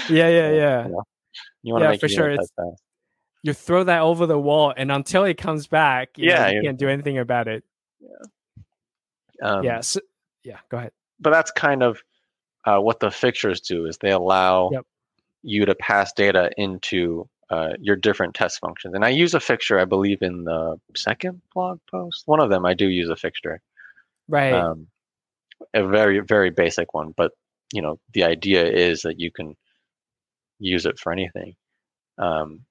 [0.10, 0.86] yeah, yeah, yeah.
[0.86, 1.04] You, know?
[1.64, 2.50] you want to Yeah, make for sure, it's-.
[3.44, 6.62] You throw that over the wall, and until it comes back, you Yeah, you you-
[6.64, 7.64] can't do anything about it.
[9.42, 10.00] Um, yeah, so,
[10.44, 10.60] yeah.
[10.70, 10.92] Go ahead.
[11.20, 12.02] but that's kind of
[12.66, 14.86] uh, what the fixtures do is they allow Yep.
[15.44, 19.78] you to pass data into uh, your different test functions and i use a fixture
[19.80, 23.60] i believe in the second blog post one of them i do use a fixture
[24.30, 24.54] Right.
[24.54, 24.88] um,
[25.74, 27.32] a very very basic one but
[27.74, 29.58] you know the idea is that you can
[30.60, 31.56] use it for anything
[32.20, 32.62] um,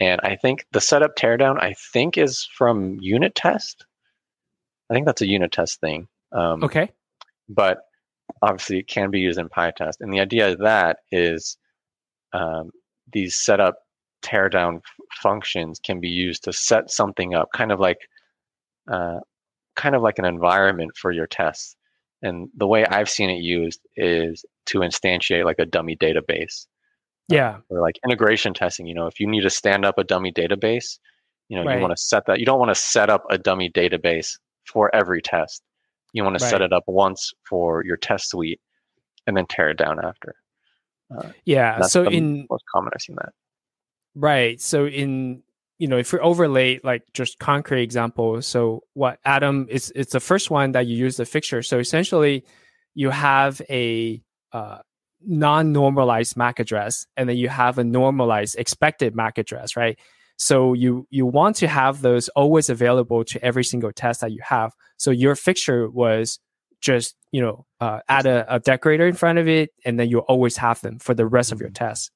[0.00, 3.86] and i think the setup teardown i think is from unit test
[4.90, 6.90] i think that's a unit test thing um, okay.
[7.48, 7.82] but
[8.42, 10.00] obviously it can be used in PyTest.
[10.00, 11.56] And the idea of that is
[12.32, 12.70] um,
[13.12, 13.76] these setup
[14.24, 14.82] teardown f-
[15.22, 17.98] functions can be used to set something up, kind of like
[18.90, 19.20] uh,
[19.76, 21.76] kind of like an environment for your tests.
[22.22, 26.66] And the way I've seen it used is to instantiate like a dummy database.
[27.28, 27.58] Yeah.
[27.68, 28.86] or like integration testing.
[28.86, 30.98] You know, if you need to stand up a dummy database,
[31.48, 31.76] you know, Right.
[31.76, 32.38] you want to set that.
[32.38, 35.62] You don't want to set up a dummy database for every test.
[36.12, 38.60] You want to set it up once for your test suite,
[39.26, 40.34] and then tear it down after.
[41.44, 41.78] Yeah.
[41.80, 43.32] That's So the in most common I've seen that.
[44.14, 44.60] Right.
[44.60, 45.42] So in
[45.78, 50.20] you know, if we overlay like just concrete example, so what Adam is it's the
[50.20, 51.62] first one that you use the fixture.
[51.62, 52.44] So essentially
[52.94, 54.22] you have a
[54.52, 54.78] uh,
[55.26, 59.98] non-normalized MAC address and then you have a normalized expected MAC address, right?
[60.36, 64.40] So you you want to have those always available to every single test that you
[64.42, 64.72] have.
[64.96, 66.40] So your fixture was
[66.80, 70.20] just you know uh, add a, a decorator in front of it, and then you
[70.20, 72.10] always have them for the rest of your tests.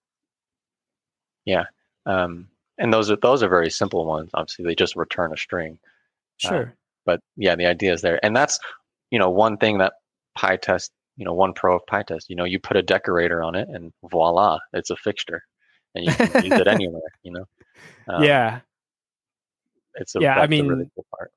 [1.45, 1.65] Yeah,
[2.07, 4.31] um, and those are those are very simple ones.
[4.35, 5.79] Obviously, they just return a string.
[6.37, 6.75] Sure.
[7.05, 8.59] but yeah, the idea is there, and that's
[9.11, 9.95] you know one thing that
[10.37, 13.69] PyTest, you know, one pro of PyTest, you know, you put a decorator on it,
[13.71, 15.43] and voila, it's a fixture,
[15.97, 17.03] and you can use it anywhere.
[17.25, 17.47] You know,
[18.09, 18.61] Um, yeah.
[19.97, 21.33] it's a, Yeah, I a really mean, cool part.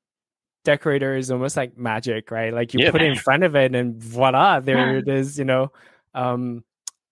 [0.65, 2.53] decorator is almost like magic, right?
[2.53, 5.45] Like you Yeah, put it in front of it and voila, there it is, you
[5.45, 5.71] know.
[6.13, 6.63] Um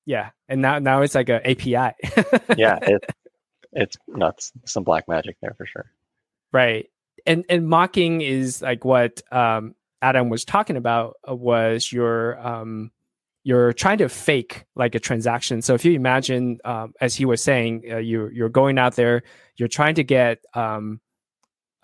[0.05, 0.31] yeah.
[0.47, 1.93] And now now it's like a API.
[2.55, 3.03] yeah, it,
[3.73, 4.51] it's nuts.
[4.65, 5.91] Some black magic there for sure.
[6.51, 6.89] right.
[7.25, 12.91] And and mocking is like what um Adam was talking about uh, was your um
[13.43, 15.61] you're trying to fake like a transaction.
[15.61, 19.23] So if you imagine, um, as he was saying, uh, you you're going out there,
[19.55, 20.99] you're trying to get um,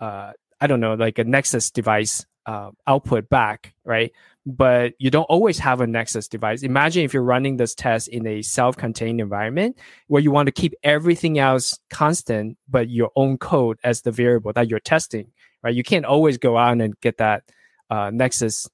[0.00, 4.12] uh, I don't know, like a Nexus device uh, output back, right?
[4.46, 6.62] But you don't always have a Nexus device.
[6.62, 10.74] Imagine if you're running this test in a self-contained environment where you want to keep
[10.84, 15.74] everything else constant, but your own code as the variable that you're testing, right?
[15.74, 17.42] You can't always go out and get that
[17.90, 18.68] uh, Nexus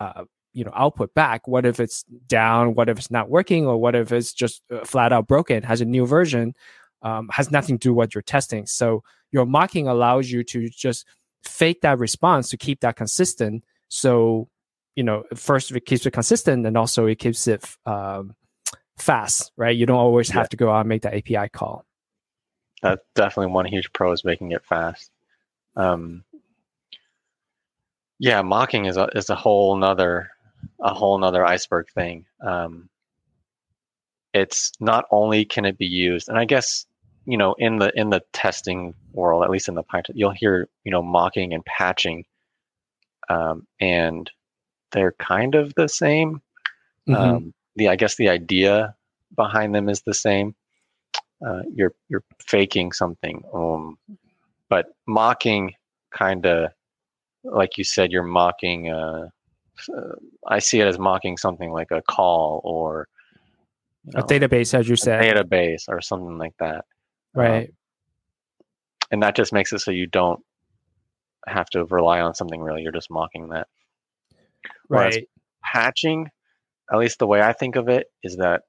[0.00, 1.46] uh, you know output back.
[1.46, 2.74] What if it's down?
[2.74, 3.66] What if it's not working?
[3.66, 5.62] Or what if it's just uh, flat out broken?
[5.62, 6.54] Has a new version
[7.02, 8.66] um, has nothing to do with what you're testing.
[8.66, 9.02] So
[9.32, 11.06] your mocking allows you to just
[11.44, 13.64] fake that response to keep that consistent.
[13.88, 14.48] So
[14.96, 18.34] you know first it keeps it consistent and also it keeps it um,
[18.98, 19.76] fast right?
[19.76, 20.48] You don't always have Yeah.
[20.48, 21.84] to go out and make that api call.
[22.82, 25.10] That's definitely one huge pro is making it fast.
[25.76, 26.24] Um,
[28.20, 30.30] yeah, mocking is a is a whole nother
[30.78, 32.26] a whole nother iceberg thing.
[32.46, 32.90] Um,
[34.34, 36.84] it's not only can it be used, and I guess
[37.24, 40.68] you know in the in the testing world, at least in the Python, you'll hear
[40.84, 42.26] you know mocking and patching,
[43.30, 44.30] um, and
[44.92, 46.42] they're kind of the same.
[47.08, 47.16] Mhm.
[47.16, 48.94] Um, the I guess the idea
[49.34, 50.54] behind them is the same.
[51.44, 53.96] Uh, you're you're faking something, um,
[54.68, 55.74] but mocking
[56.10, 56.70] kind of
[57.44, 58.90] like you said, you're mocking.
[58.90, 59.28] Uh,
[59.96, 60.14] uh,
[60.46, 63.08] I see it as mocking something like a call or
[64.04, 66.84] you a know, database as you a said database or something like that.
[67.34, 67.70] Um, right
[69.10, 70.40] and that just makes it so you don't
[71.46, 72.82] have to rely on something really.
[72.82, 73.68] You're just mocking that.
[74.88, 75.26] whereas- right
[75.62, 76.26] patching,
[76.90, 78.62] at least the way I think of it, is that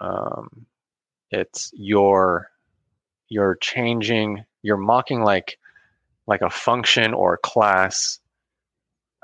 [0.00, 0.66] um,
[1.30, 2.48] it's your
[3.28, 5.58] you're changing, you're mocking like
[6.28, 8.20] like a function or a class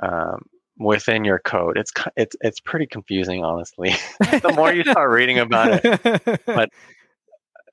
[0.02, 0.42] um,
[0.78, 1.78] within your code.
[1.78, 3.90] It's it's it's pretty confusing, honestly.
[4.18, 6.70] the more you start reading about it, but-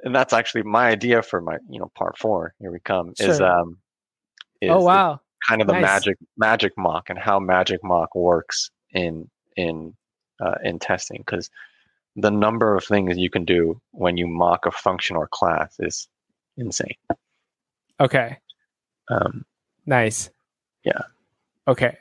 [0.03, 2.53] and that's actually my idea for my you know part four.
[2.59, 3.13] Here we come.
[3.19, 3.77] Is um
[4.59, 5.81] is, oh wow kind of the Nice.
[5.81, 9.93] magic magic mock and how magic mock works in in
[10.39, 11.49] uh, in testing because
[12.15, 16.07] the number of things you can do when you mock a function or class is
[16.57, 16.95] insane.
[17.99, 18.37] okay
[19.09, 19.45] Um,
[19.85, 20.29] Nice.
[20.83, 21.01] Yeah.
[21.67, 21.97] Okay.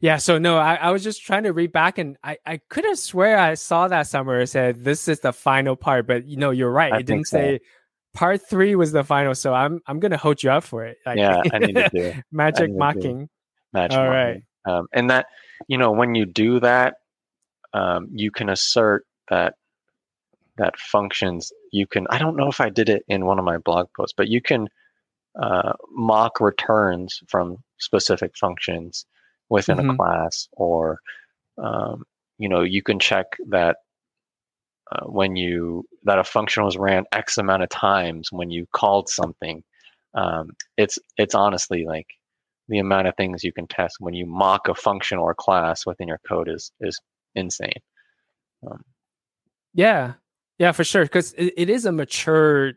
[0.00, 0.16] Yeah.
[0.16, 2.98] So no, I, I was just trying to read back and I, I could have
[2.98, 4.40] swear I saw that somewhere.
[4.40, 6.92] It said this is the final part, but you know, you're right.
[6.92, 7.36] I it didn't so.
[7.36, 7.60] say
[8.14, 9.34] part three was the final.
[9.34, 10.98] So I'm I'm gonna hold you up for it.
[11.04, 13.28] Like, yeah, I need to do magic I need to mocking.
[13.72, 14.42] magic All mocking.
[14.66, 14.74] right.
[14.74, 15.26] Um, and that
[15.68, 16.94] you know when you do that,
[17.74, 19.54] um, you can assert that
[20.56, 22.06] that functions you can.
[22.10, 24.40] I don't know if I did it in one of my blog posts, but you
[24.40, 24.68] can
[25.40, 29.06] uh, mock returns from specific functions
[29.48, 29.90] within Mhm.
[29.90, 31.00] a class, or
[31.58, 32.04] um,
[32.38, 33.78] you know you can check that
[34.92, 39.08] uh, when you that a function was ran X amount of times when you called
[39.08, 39.62] something.
[40.14, 42.06] Um, it's it's honestly like
[42.68, 46.08] the amount of things you can test when you mock a function or class within
[46.08, 47.00] your code is is
[47.34, 47.80] insane.
[48.66, 48.84] Um,
[49.74, 50.14] Yeah.
[50.58, 51.04] Yeah, for sure.
[51.04, 52.74] Because it, it is a mature,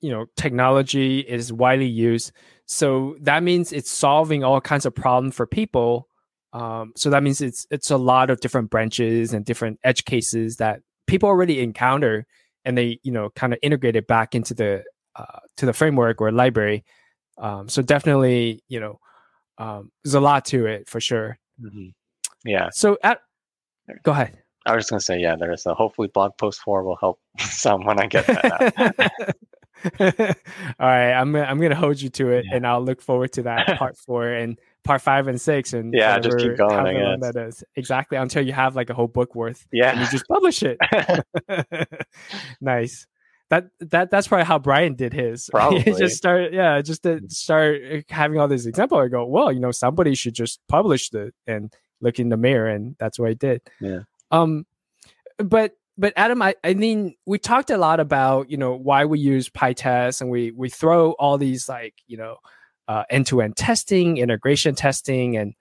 [0.00, 2.32] you know, technology is widely used.
[2.66, 6.08] So that means it's solving all kinds of problems for people.
[6.52, 10.56] Um, so that means it's it's a lot of different branches and different edge cases
[10.56, 12.26] that people already encounter
[12.64, 14.82] and they you know kind of integrate it back into the
[15.16, 16.84] uh, to the framework or library.
[17.38, 18.98] Um, so definitely, you know,
[19.58, 21.38] um, there's a lot to it for sure.
[21.60, 21.88] Mm-hmm.
[22.44, 22.70] Yeah.
[22.72, 23.20] So at,
[24.02, 24.38] go ahead.
[24.66, 27.20] I was just gonna say, yeah, there is a hopefully blog post four will help
[27.38, 29.36] some when I get that.
[30.00, 30.06] All
[30.78, 32.56] right, I'm I'm gonna hold you to it, yeah.
[32.56, 36.18] and I'll look forward to that part four and part five and six, and yeah,
[36.18, 36.86] just keep going.
[36.86, 37.32] I guess.
[37.32, 39.66] That is exactly until you have like a whole book worth.
[39.72, 40.78] Yeah, and you just publish it.
[42.60, 43.06] nice.
[43.48, 45.48] That that that's probably how Brian did his.
[45.50, 48.98] Probably just start, yeah, just to start having all this example.
[48.98, 52.68] I go, well, you know, somebody should just publish it and look in the mirror,
[52.68, 53.62] and that's what I did.
[53.80, 54.00] Yeah.
[54.30, 54.66] Um,
[55.38, 59.18] but but Adam, I, I mean, we talked a lot about you know why we
[59.18, 62.36] use PyTest, and we we throw all these like you know
[62.88, 65.54] uh, end-to-end testing, integration testing, and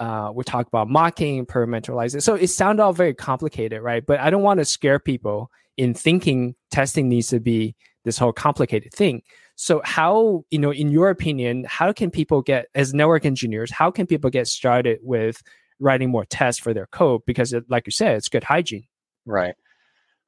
[0.00, 2.22] uh, we talk about mocking, parameterizing.
[2.22, 4.04] So it sounds all very complicated, right?
[4.04, 8.32] But I don't want to scare people in thinking testing needs to be this whole
[8.32, 9.22] complicated thing.
[9.56, 13.90] So how, you know, in your opinion, how can people get as network engineers, how
[13.90, 15.42] can people get started with
[15.78, 17.22] writing more tests for their code?
[17.26, 18.86] Because it, like you said, it's good hygiene.
[19.26, 19.54] Right.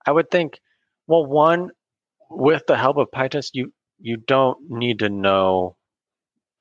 [0.06, 0.60] I would think,
[1.06, 1.70] well, one,
[2.30, 5.76] with the help of PyTest, you you don't need to know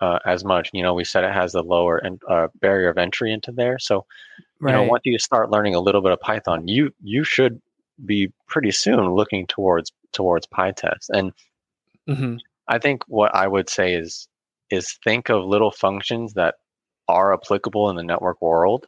[0.01, 0.69] uh, as much.
[0.73, 3.79] You know, we said it has a lower and uh, barrier of entry into there.
[3.79, 4.05] So,
[4.59, 4.71] right.
[4.71, 7.61] you know, once you start learning a little bit of Python, you you should
[8.05, 11.09] be pretty soon looking towards towards PyTest.
[11.09, 11.31] And
[12.07, 12.35] mm-hmm.
[12.67, 14.27] I think what I would say is
[14.69, 16.55] is think of little functions that
[17.07, 18.87] are applicable in the network world.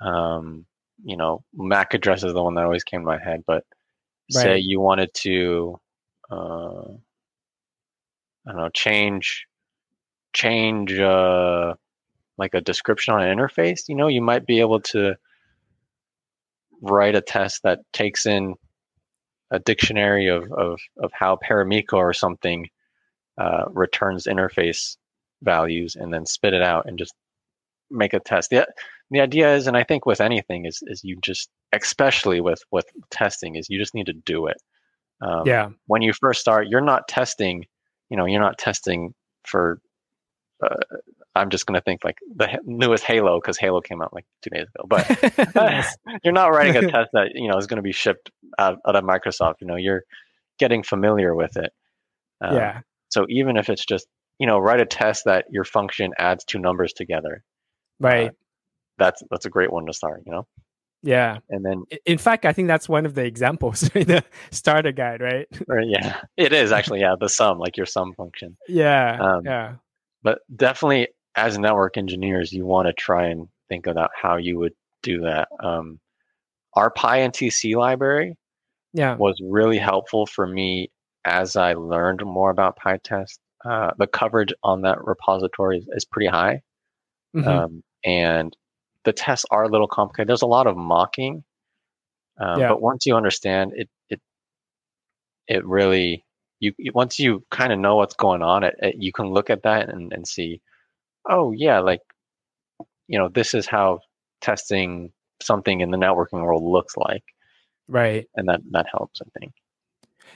[0.00, 0.66] Um,
[1.04, 3.64] you know, MAC address is the one that always came to my head, but
[4.34, 4.42] right.
[4.42, 5.78] say you wanted to,
[6.30, 6.84] uh,
[8.46, 9.46] I don't know, change,
[10.32, 11.74] change, uh,
[12.36, 15.16] like a description on an interface, you know, you might be able to
[16.80, 18.54] write a test that takes in
[19.50, 22.68] a dictionary of, of, of how Paramiko or something
[23.38, 24.96] uh, returns interface
[25.42, 27.14] values and then spit it out and just
[27.90, 28.50] make a test.
[28.50, 28.66] The,
[29.10, 32.86] the idea is, and I think with anything is, is you just, especially with, with
[33.10, 34.56] testing is you just need to do it.
[35.20, 35.68] Um, yeah.
[35.86, 37.64] When you first start, you're not testing,
[38.10, 39.14] you know, you're not testing
[39.46, 39.80] for,
[40.62, 40.76] uh,
[41.34, 44.50] I'm just going to think like the newest Halo because Halo came out like two
[44.50, 44.86] days ago.
[44.88, 45.86] But
[46.24, 48.96] you're not writing a test that you know is going to be shipped out, out,
[48.96, 49.54] of Microsoft.
[49.60, 50.02] You know, you're
[50.58, 51.70] getting familiar with it.
[52.40, 52.80] Um, yeah.
[53.08, 54.06] So even if it's just
[54.38, 57.44] you know write a test that your function adds two numbers together.
[58.00, 58.30] Right.
[58.30, 58.32] Uh,
[58.98, 60.22] that's that's a great one to start.
[60.26, 60.46] You know.
[61.02, 61.38] Yeah.
[61.48, 65.20] And then in fact, I think that's one of the examples in the starter guide,
[65.22, 65.46] right?
[65.86, 66.20] Yeah.
[66.36, 68.56] It is actually, yeah, the sum, like your sum function.
[68.68, 69.18] Yeah.
[69.20, 69.74] Um, yeah.
[70.22, 74.72] But definitely as network engineers, you want to try and think about how you would
[75.02, 75.48] do that.
[75.62, 76.00] Um,
[76.74, 78.36] our PyNTC library
[78.92, 79.16] yeah.
[79.16, 80.90] was really helpful for me
[81.24, 83.38] as I learned more about PyTest.
[83.64, 86.60] Uh, the coverage on that repository is, is pretty high.
[87.36, 87.48] Mm-hmm.
[87.48, 88.56] Um, and
[89.04, 90.28] the tests are a little complicated.
[90.28, 91.44] There's a lot of mocking.
[92.40, 92.68] Um, yeah.
[92.68, 94.20] But once you understand it, it,
[95.46, 96.24] it really,
[96.60, 99.62] you once you kind of know what's going on, it, it, you can look at
[99.62, 100.60] that and, and see,
[101.28, 102.00] oh yeah, like
[103.06, 104.00] you know, this is how
[104.40, 107.24] testing something in the networking world looks like.
[107.88, 108.26] Right.
[108.36, 109.52] And that that helps, I think.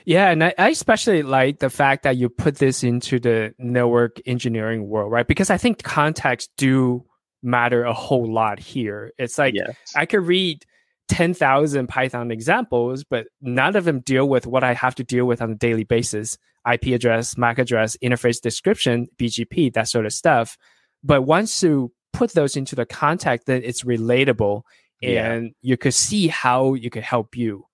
[0.05, 4.19] Yeah, and I, I, especially like the fact that you put this into the network
[4.25, 5.27] engineering world, right?
[5.27, 7.05] Because I think context do
[7.43, 9.11] matter a whole lot here.
[9.17, 9.75] It's like yes.
[9.95, 10.65] I could read
[11.09, 15.41] 10,000 Python examples, but none of them deal with what I have to deal with
[15.41, 16.37] on a daily basis
[16.71, 20.57] IP address, MAC address, interface description, BGP, that sort of stuff.
[21.03, 24.63] But once you put those into the context, then it's relatable
[25.01, 25.49] and yeah.
[25.61, 27.65] you could see how you could help you.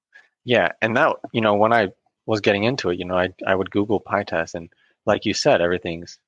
[0.43, 0.71] Yeah.
[0.81, 1.89] And that, you know, when I
[2.25, 4.71] was getting into it, you know, I, I would Google PyTest and
[5.05, 6.19] like you said, everything's,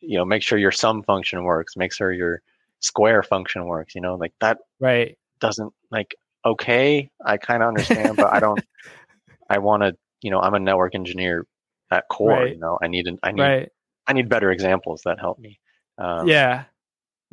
[0.00, 2.42] you know, make sure your sum function works, make sure your
[2.80, 6.14] square function works, you know, like that right doesn't like
[6.44, 8.60] okay, I kind of understand, but I don't
[9.50, 11.46] I want to, you know, I'm a network engineer
[11.90, 12.52] at core, right.
[12.52, 13.68] you know, I need an, I need right.
[14.06, 15.58] I need better examples that help me.
[15.98, 16.64] Um, yeah.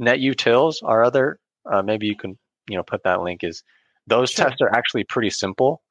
[0.02, 1.39] NetUtils, our other,
[1.72, 2.38] uh, maybe you can,
[2.68, 3.64] you know, put that link is
[4.08, 4.46] those sure.
[4.46, 5.82] tests are actually pretty simple.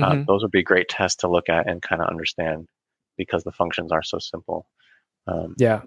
[0.00, 0.24] Uh, mm-hmm.
[0.26, 2.68] those would be great tests to look at and kind of understand
[3.16, 4.66] because the functions are so simple.
[5.26, 5.82] Um, yeah.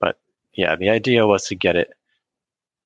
[0.00, 0.16] But
[0.54, 1.88] yeah, the idea was to get it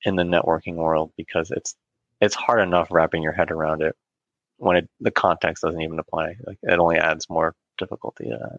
[0.05, 1.75] in the networking world because it's
[2.21, 3.97] it's hard enough wrapping your head around it
[4.59, 6.37] when it, the context doesn't even apply.
[6.47, 8.59] Like it only adds more difficulty to that.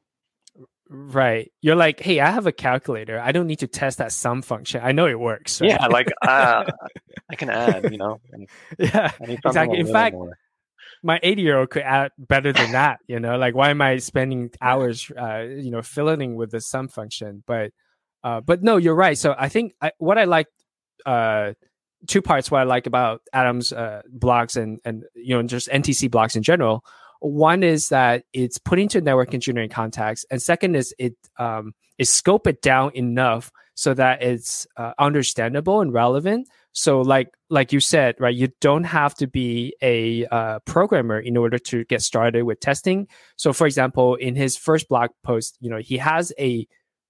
[0.89, 1.51] Right.
[1.61, 3.19] You're like, hey, I have a calculator.
[3.19, 4.81] I don't need to test that sum function.
[4.83, 5.61] I know it works.
[5.61, 5.71] Right?
[5.71, 6.65] Yeah, like uh,
[7.29, 8.19] I can add, you know.
[8.77, 9.79] yeah, exactly.
[9.79, 10.37] In fact, more.
[11.01, 12.99] my 80 year old could add better than that.
[13.07, 16.89] You know, like why am I spending hours, uh, you know, filling with the sum
[16.89, 17.43] function?
[17.47, 17.71] But,
[18.23, 19.17] uh, but no, you're right.
[19.17, 20.47] So I think I, what I like,
[21.05, 21.53] uh,
[22.07, 26.09] two parts what I like about Adam's uh, blocks and and you know just NTC
[26.11, 26.83] blocks in general.
[27.19, 32.11] One is that it's putting to network engineering context, and second is it um, is
[32.11, 36.47] scope it down enough so that it's uh, understandable and relevant.
[36.73, 41.37] So like like you said, right, you don't have to be a uh, programmer in
[41.37, 43.07] order to get started with testing.
[43.35, 46.67] So for example, in his first blog post, you know, he has a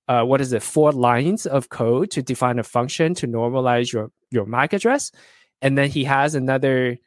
[0.07, 4.11] uh, what is it, four lines of code to define a function to normalize your
[4.31, 5.11] your MAC address,
[5.61, 6.97] and then he has another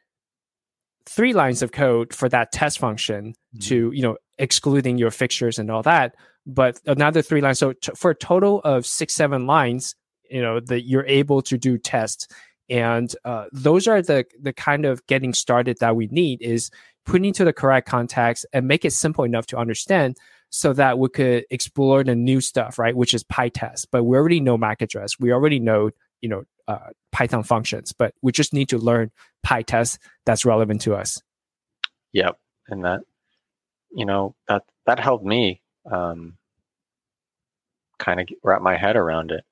[1.05, 3.59] three lines of code for that test function mm-hmm.
[3.59, 7.59] to you know excluding your fixtures and all that, but another three lines.
[7.59, 9.95] So t- for a total of six seven lines,
[10.29, 12.27] you know that you're able to do tests,
[12.69, 16.71] and uh, those are the the kind of getting started that we need is
[17.05, 20.17] putting to the correct context and make it simple enough to understand
[20.49, 22.95] so that we could explore the new stuff, right?
[22.95, 23.87] Which is PyTest.
[23.91, 25.19] But we already know MAC address.
[25.19, 25.91] We already know,
[26.21, 29.11] you know, uh, Python functions, but we just need to learn
[29.45, 31.21] PyTest that's relevant to us.
[32.13, 32.37] Yep.
[32.69, 33.01] And that,
[33.91, 36.37] you know, that, that helped me, um,
[37.99, 39.43] kind of wrap my head around it.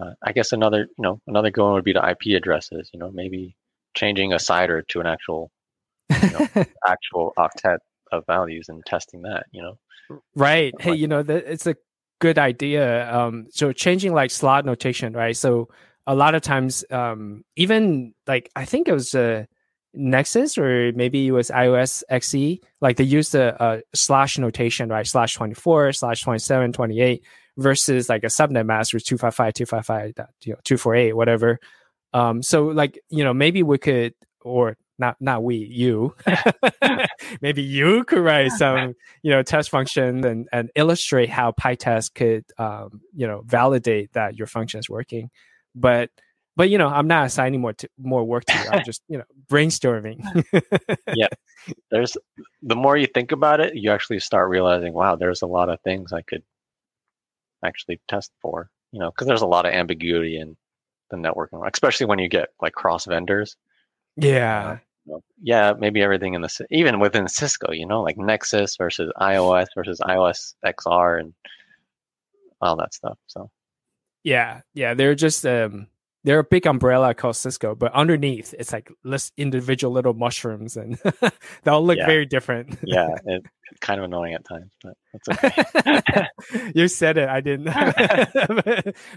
[0.00, 3.10] Uh, I guess another, you know, another going would be the IP addresses, you know,
[3.10, 3.56] maybe
[3.94, 5.50] changing a CIDR to an actual,
[6.22, 6.48] you know,
[6.86, 7.78] actual octet
[8.12, 9.78] of values and testing that, you know.
[10.34, 10.74] Right.
[10.80, 11.76] Hey, you know, that it's a
[12.20, 13.12] good idea.
[13.12, 15.36] Um, so changing like slot notation, right?
[15.36, 15.68] So
[16.06, 19.44] a lot of times, um, even like I think it was uh,
[19.94, 25.06] Nexus or maybe it was IOS XE, like they use the uh, slash notation, right?
[25.06, 27.24] Slash 24, slash 27, 28
[27.56, 30.06] versus like a subnet mask with 255, 255,
[30.44, 31.58] you know, 248, whatever.
[32.12, 36.14] Um, so like, you know, maybe we could, or not not we you.
[37.40, 42.44] Maybe you could write some you know test function and and illustrate how pytest could
[42.58, 45.30] um, you know validate that your function is working.
[45.74, 46.10] But
[46.56, 48.64] but you know i'm not assigning more to, more work to you.
[48.70, 50.20] I'm just you know brainstorming.
[51.14, 51.28] Yeah.
[51.90, 52.16] There's
[52.62, 55.80] the more you think about it you actually start realizing wow there's a lot of
[55.82, 56.42] things i could
[57.64, 60.56] actually test for you know because there's a lot of ambiguity in
[61.10, 63.56] the networking especially when you get like cross vendors.
[64.16, 64.78] Yeah
[65.42, 70.00] yeah, maybe everything in the even within Cisco, you know, like Nexus versus IOS versus
[70.00, 71.34] IOS XR and
[72.60, 73.18] all that stuff.
[73.26, 73.50] So
[74.22, 75.88] yeah, yeah, they're just um
[76.22, 80.98] they're a big umbrella called Cisco, but underneath it's like less individual little mushrooms, and
[81.62, 82.06] they all look yeah.
[82.06, 82.78] very different.
[82.84, 83.46] yeah, it's
[83.80, 86.26] kind of annoying at times, but that's okay.
[86.74, 87.72] you said it, I didn't.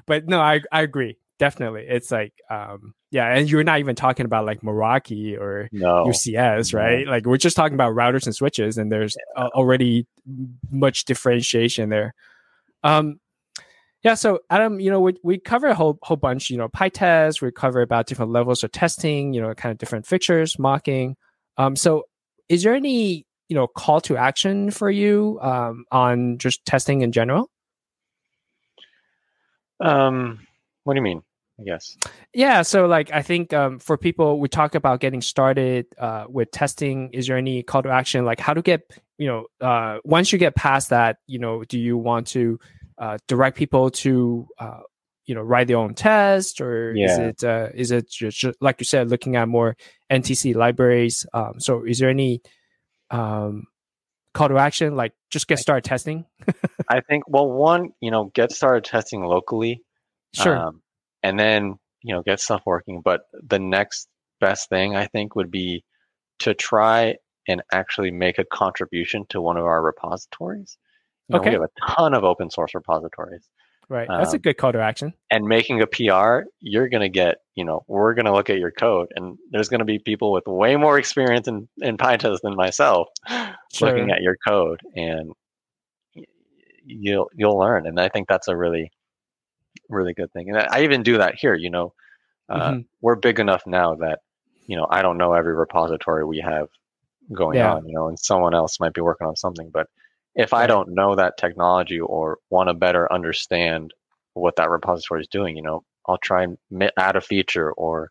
[0.06, 1.86] but no, I I agree definitely.
[1.88, 6.06] It's like um yeah, and you're not even talking about like Meraki or no.
[6.06, 7.06] UCS, right?
[7.06, 7.12] No.
[7.12, 9.48] Like we're just talking about routers and switches, and there's yeah.
[9.50, 10.08] already
[10.72, 12.16] much differentiation there.
[12.84, 13.20] Um,
[14.02, 14.16] yeah.
[14.16, 16.50] So Adam, you know, we we cover a whole whole bunch.
[16.50, 17.40] You know, PyTest.
[17.40, 19.34] We cover about different levels of testing.
[19.34, 21.16] You know, kind of different fixtures, mocking.
[21.58, 22.06] Um, so
[22.50, 27.12] is there any you know call to action for you um, on just testing in
[27.12, 27.52] general?
[29.80, 30.48] Um,
[30.84, 31.22] what do you mean?
[31.60, 31.98] I guess.
[32.34, 32.64] Yeah.
[32.64, 37.12] So, like, I think um, for people, we talk about getting started uh, with testing.
[37.14, 38.26] Is there any call to action?
[38.26, 41.80] Like, how to get, you know, uh, once you get past that, you know, do
[41.80, 42.60] you want to
[42.98, 44.80] uh, direct people to, uh,
[45.26, 47.12] you know, write their own test, or yeah.
[47.12, 49.78] is it uh, is it just, like you said, looking at more
[50.12, 51.26] NTC libraries?
[51.34, 52.42] Um, so, is there any
[53.12, 53.68] um,
[54.34, 54.96] call to action?
[54.96, 56.26] Like, just get started testing.
[56.90, 57.26] I think.
[57.28, 59.84] Well, one, you know, get started testing locally.
[60.36, 60.58] Sure.
[60.58, 60.82] Um,
[61.24, 64.08] and then you know get stuff working but the next
[64.40, 65.84] best thing i think would be
[66.40, 67.16] to try
[67.48, 70.78] and actually make a contribution to one of our repositories
[71.30, 71.50] you know, okay.
[71.50, 73.50] we have a ton of open source repositories
[73.90, 77.10] right that's um, a good call to action and making a pr you're going to
[77.10, 80.00] get you know we're going to look at your code and there's going to be
[80.00, 83.90] people with way more experience in, in pytest than myself sure.
[83.90, 85.32] looking at your code and
[86.86, 88.92] you'll you'll learn and i think that's a really
[89.94, 90.50] really good thing.
[90.50, 91.56] And I even do that here.
[91.56, 91.94] You know,
[92.50, 92.82] uh, mm-hmm.
[93.02, 94.20] we're big enough now that
[94.68, 96.68] you know I don't know every repository we have
[97.34, 97.74] going yeah.
[97.74, 97.88] on.
[97.88, 99.70] You know, and someone else might be working on something.
[99.72, 99.88] But
[100.36, 103.94] if I don't know that technology or want to better understand
[104.34, 106.58] what that repository is doing, you know, I'll try and
[106.98, 108.10] add a feature or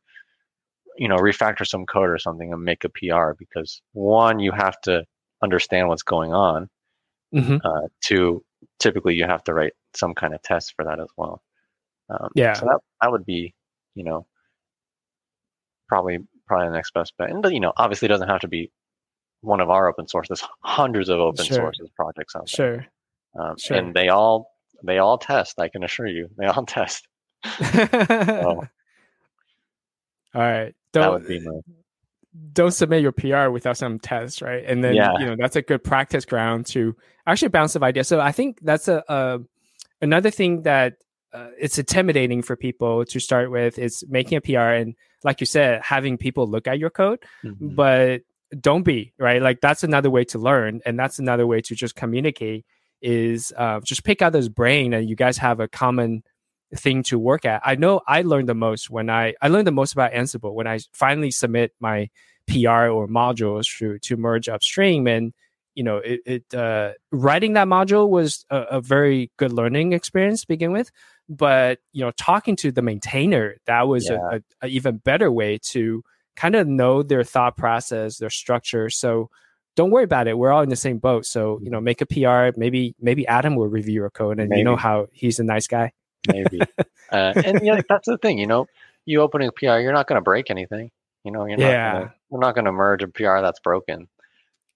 [0.96, 4.80] you know refactor some code or something and make a PR because one you have
[4.82, 5.04] to
[5.42, 6.68] understand what's going on.
[7.34, 7.56] Mm-hmm.
[7.64, 8.44] Uh, two,
[8.78, 11.42] typically you have to write some kind of test for that as well.
[12.12, 12.52] Um, yeah.
[12.54, 13.54] So that that would be,
[13.94, 14.26] you know,
[15.88, 17.30] probably probably the next best bet.
[17.30, 18.70] And you know, obviously, it doesn't have to be
[19.40, 20.28] one of our open source.
[20.28, 21.56] There's hundreds of open Sure.
[21.56, 22.86] sources projects out there,
[23.34, 23.42] Sure.
[23.42, 23.76] um, sure.
[23.76, 24.50] and they all
[24.84, 25.58] they all test.
[25.58, 27.06] I can assure you, they all test.
[30.34, 30.74] All right.
[30.92, 31.60] Don't my
[32.54, 34.64] don't submit your PR without some tests, right?
[34.66, 35.18] And then Yeah.
[35.18, 38.08] you know that's a good practice ground to actually bounce of ideas.
[38.08, 39.40] So I think that's a, a
[40.00, 40.94] another thing that
[41.32, 44.94] uh, it's intimidating for people to start with It's making a PR and
[45.24, 47.74] like you said, having people look at your code, Mhm.
[47.76, 48.22] but
[48.60, 49.40] don't be right.
[49.40, 52.66] Like that's another way to learn, and that's another way to just communicate.
[53.00, 56.22] Is uh, just pick out this brain, and you guys have a common
[56.74, 57.60] thing to work at.
[57.64, 60.66] I know I learned the most when I I learned the most about Ansible when
[60.66, 62.10] I finally submit my
[62.46, 65.32] PR or modules to to merge upstream, and
[65.74, 70.42] you know it, it uh, writing that module was a, a very good learning experience
[70.42, 70.90] to begin with.
[71.28, 74.18] But you know, talking to the maintainer that was Yeah.
[74.32, 76.02] a, a, a even better way to
[76.36, 78.90] kind of know their thought process, their structure.
[78.90, 79.28] So
[79.76, 80.36] don't worry about it.
[80.36, 81.24] We're all in the same boat.
[81.24, 82.58] So you know, make a PR.
[82.58, 85.92] Maybe maybe Adam will review your code, and you know how he's a nice guy.
[86.28, 86.60] maybe.
[87.10, 88.38] uh, and yeah, that's the thing.
[88.38, 88.66] You know,
[89.06, 90.90] you opening a PR, you're not going to break anything.
[91.24, 91.64] You know, you're not.
[91.66, 91.92] Yeah.
[91.92, 94.08] Gonna, we're not going to merge a PR that's broken.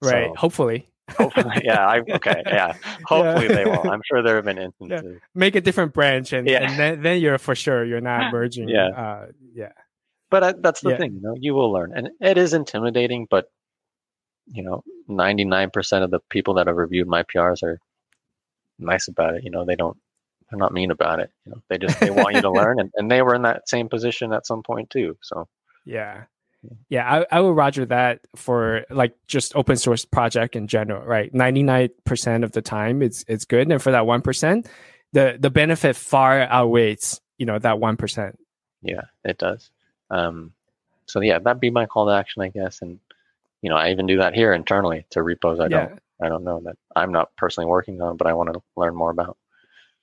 [0.02, 0.28] Right.
[0.28, 0.88] So- Hopefully.
[1.16, 1.86] Hopefully, yeah.
[1.86, 2.74] I, okay, yeah.
[3.04, 3.88] Hopefully they will.
[3.92, 5.20] I'm sure there have been instances.
[5.36, 6.64] make a different branch and, Yeah.
[6.68, 8.88] and then, then you're for sure you're not merging Yeah.
[8.88, 9.70] uh yeah
[10.30, 10.96] But uh, that's the Yeah.
[10.96, 13.28] thing, you know, you will learn, and it is intimidating.
[13.30, 13.48] But
[14.48, 17.78] you know, 99% of the people that have reviewed my PRs are
[18.80, 19.44] nice about it.
[19.44, 19.96] You know, they don't,
[20.50, 21.30] they're not mean about it.
[21.44, 23.68] You know, they just they want you to learn, and, and they were in that
[23.68, 25.16] same position at some point too.
[25.22, 25.46] So
[25.84, 26.24] yeah
[26.88, 31.32] yeah I, I would roger that for like just open source project in general right
[31.32, 34.66] 99% of the time it's it's good and for that 1%
[35.12, 38.34] the the benefit far outweighs you know that 1%
[38.82, 39.70] yeah, it does.
[40.10, 40.52] Um,
[41.06, 42.82] so yeah, that'd be my call to action, I guess.
[42.82, 42.98] And
[43.62, 45.60] you know, I even do that here internally to repos.
[45.60, 48.52] I yeah don't, I don't know that I'm not personally working on, but I want
[48.52, 49.36] to learn more about.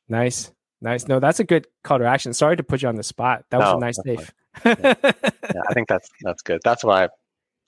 [0.09, 0.51] nice
[0.81, 3.45] nice no that's a good call to action sorry to put you on the spot
[3.49, 4.33] that was No, a nice save
[4.65, 6.61] Yeah, I think that's that's good.
[6.63, 7.09] That's what I,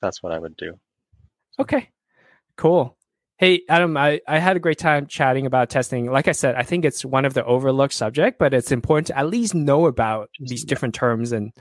[0.02, 0.74] that's what I would do.
[1.60, 1.90] Okay,
[2.58, 2.98] cool.
[3.38, 6.10] Hey, Adam, I, I had a great time chatting about testing.
[6.10, 9.18] Like I said, I think it's one of the overlooked subject, but it's important to
[9.18, 11.52] at least know about these different terms and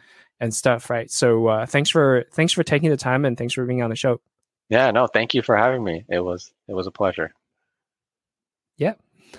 [0.41, 1.11] and stuff, right?
[1.11, 3.97] So uh, thanks for thanks for taking the time and thanks for being on the
[3.97, 4.21] show.
[4.69, 6.05] Yeah, no, thank you for having me.
[6.09, 7.33] It was it was a pleasure.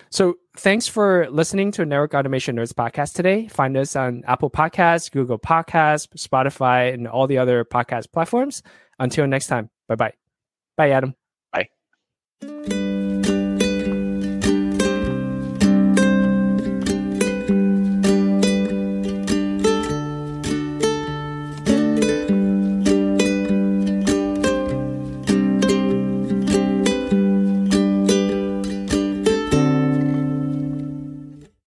[0.09, 3.47] So thanks for listening to Network Automation Nerds podcast today.
[3.47, 8.63] Find us on Apple Podcasts, Google Podcasts, Spotify, and all the other podcast platforms.
[8.99, 10.13] Until next time, bye bye.
[10.77, 11.15] Bye, Adam.
[11.53, 12.84] Bye.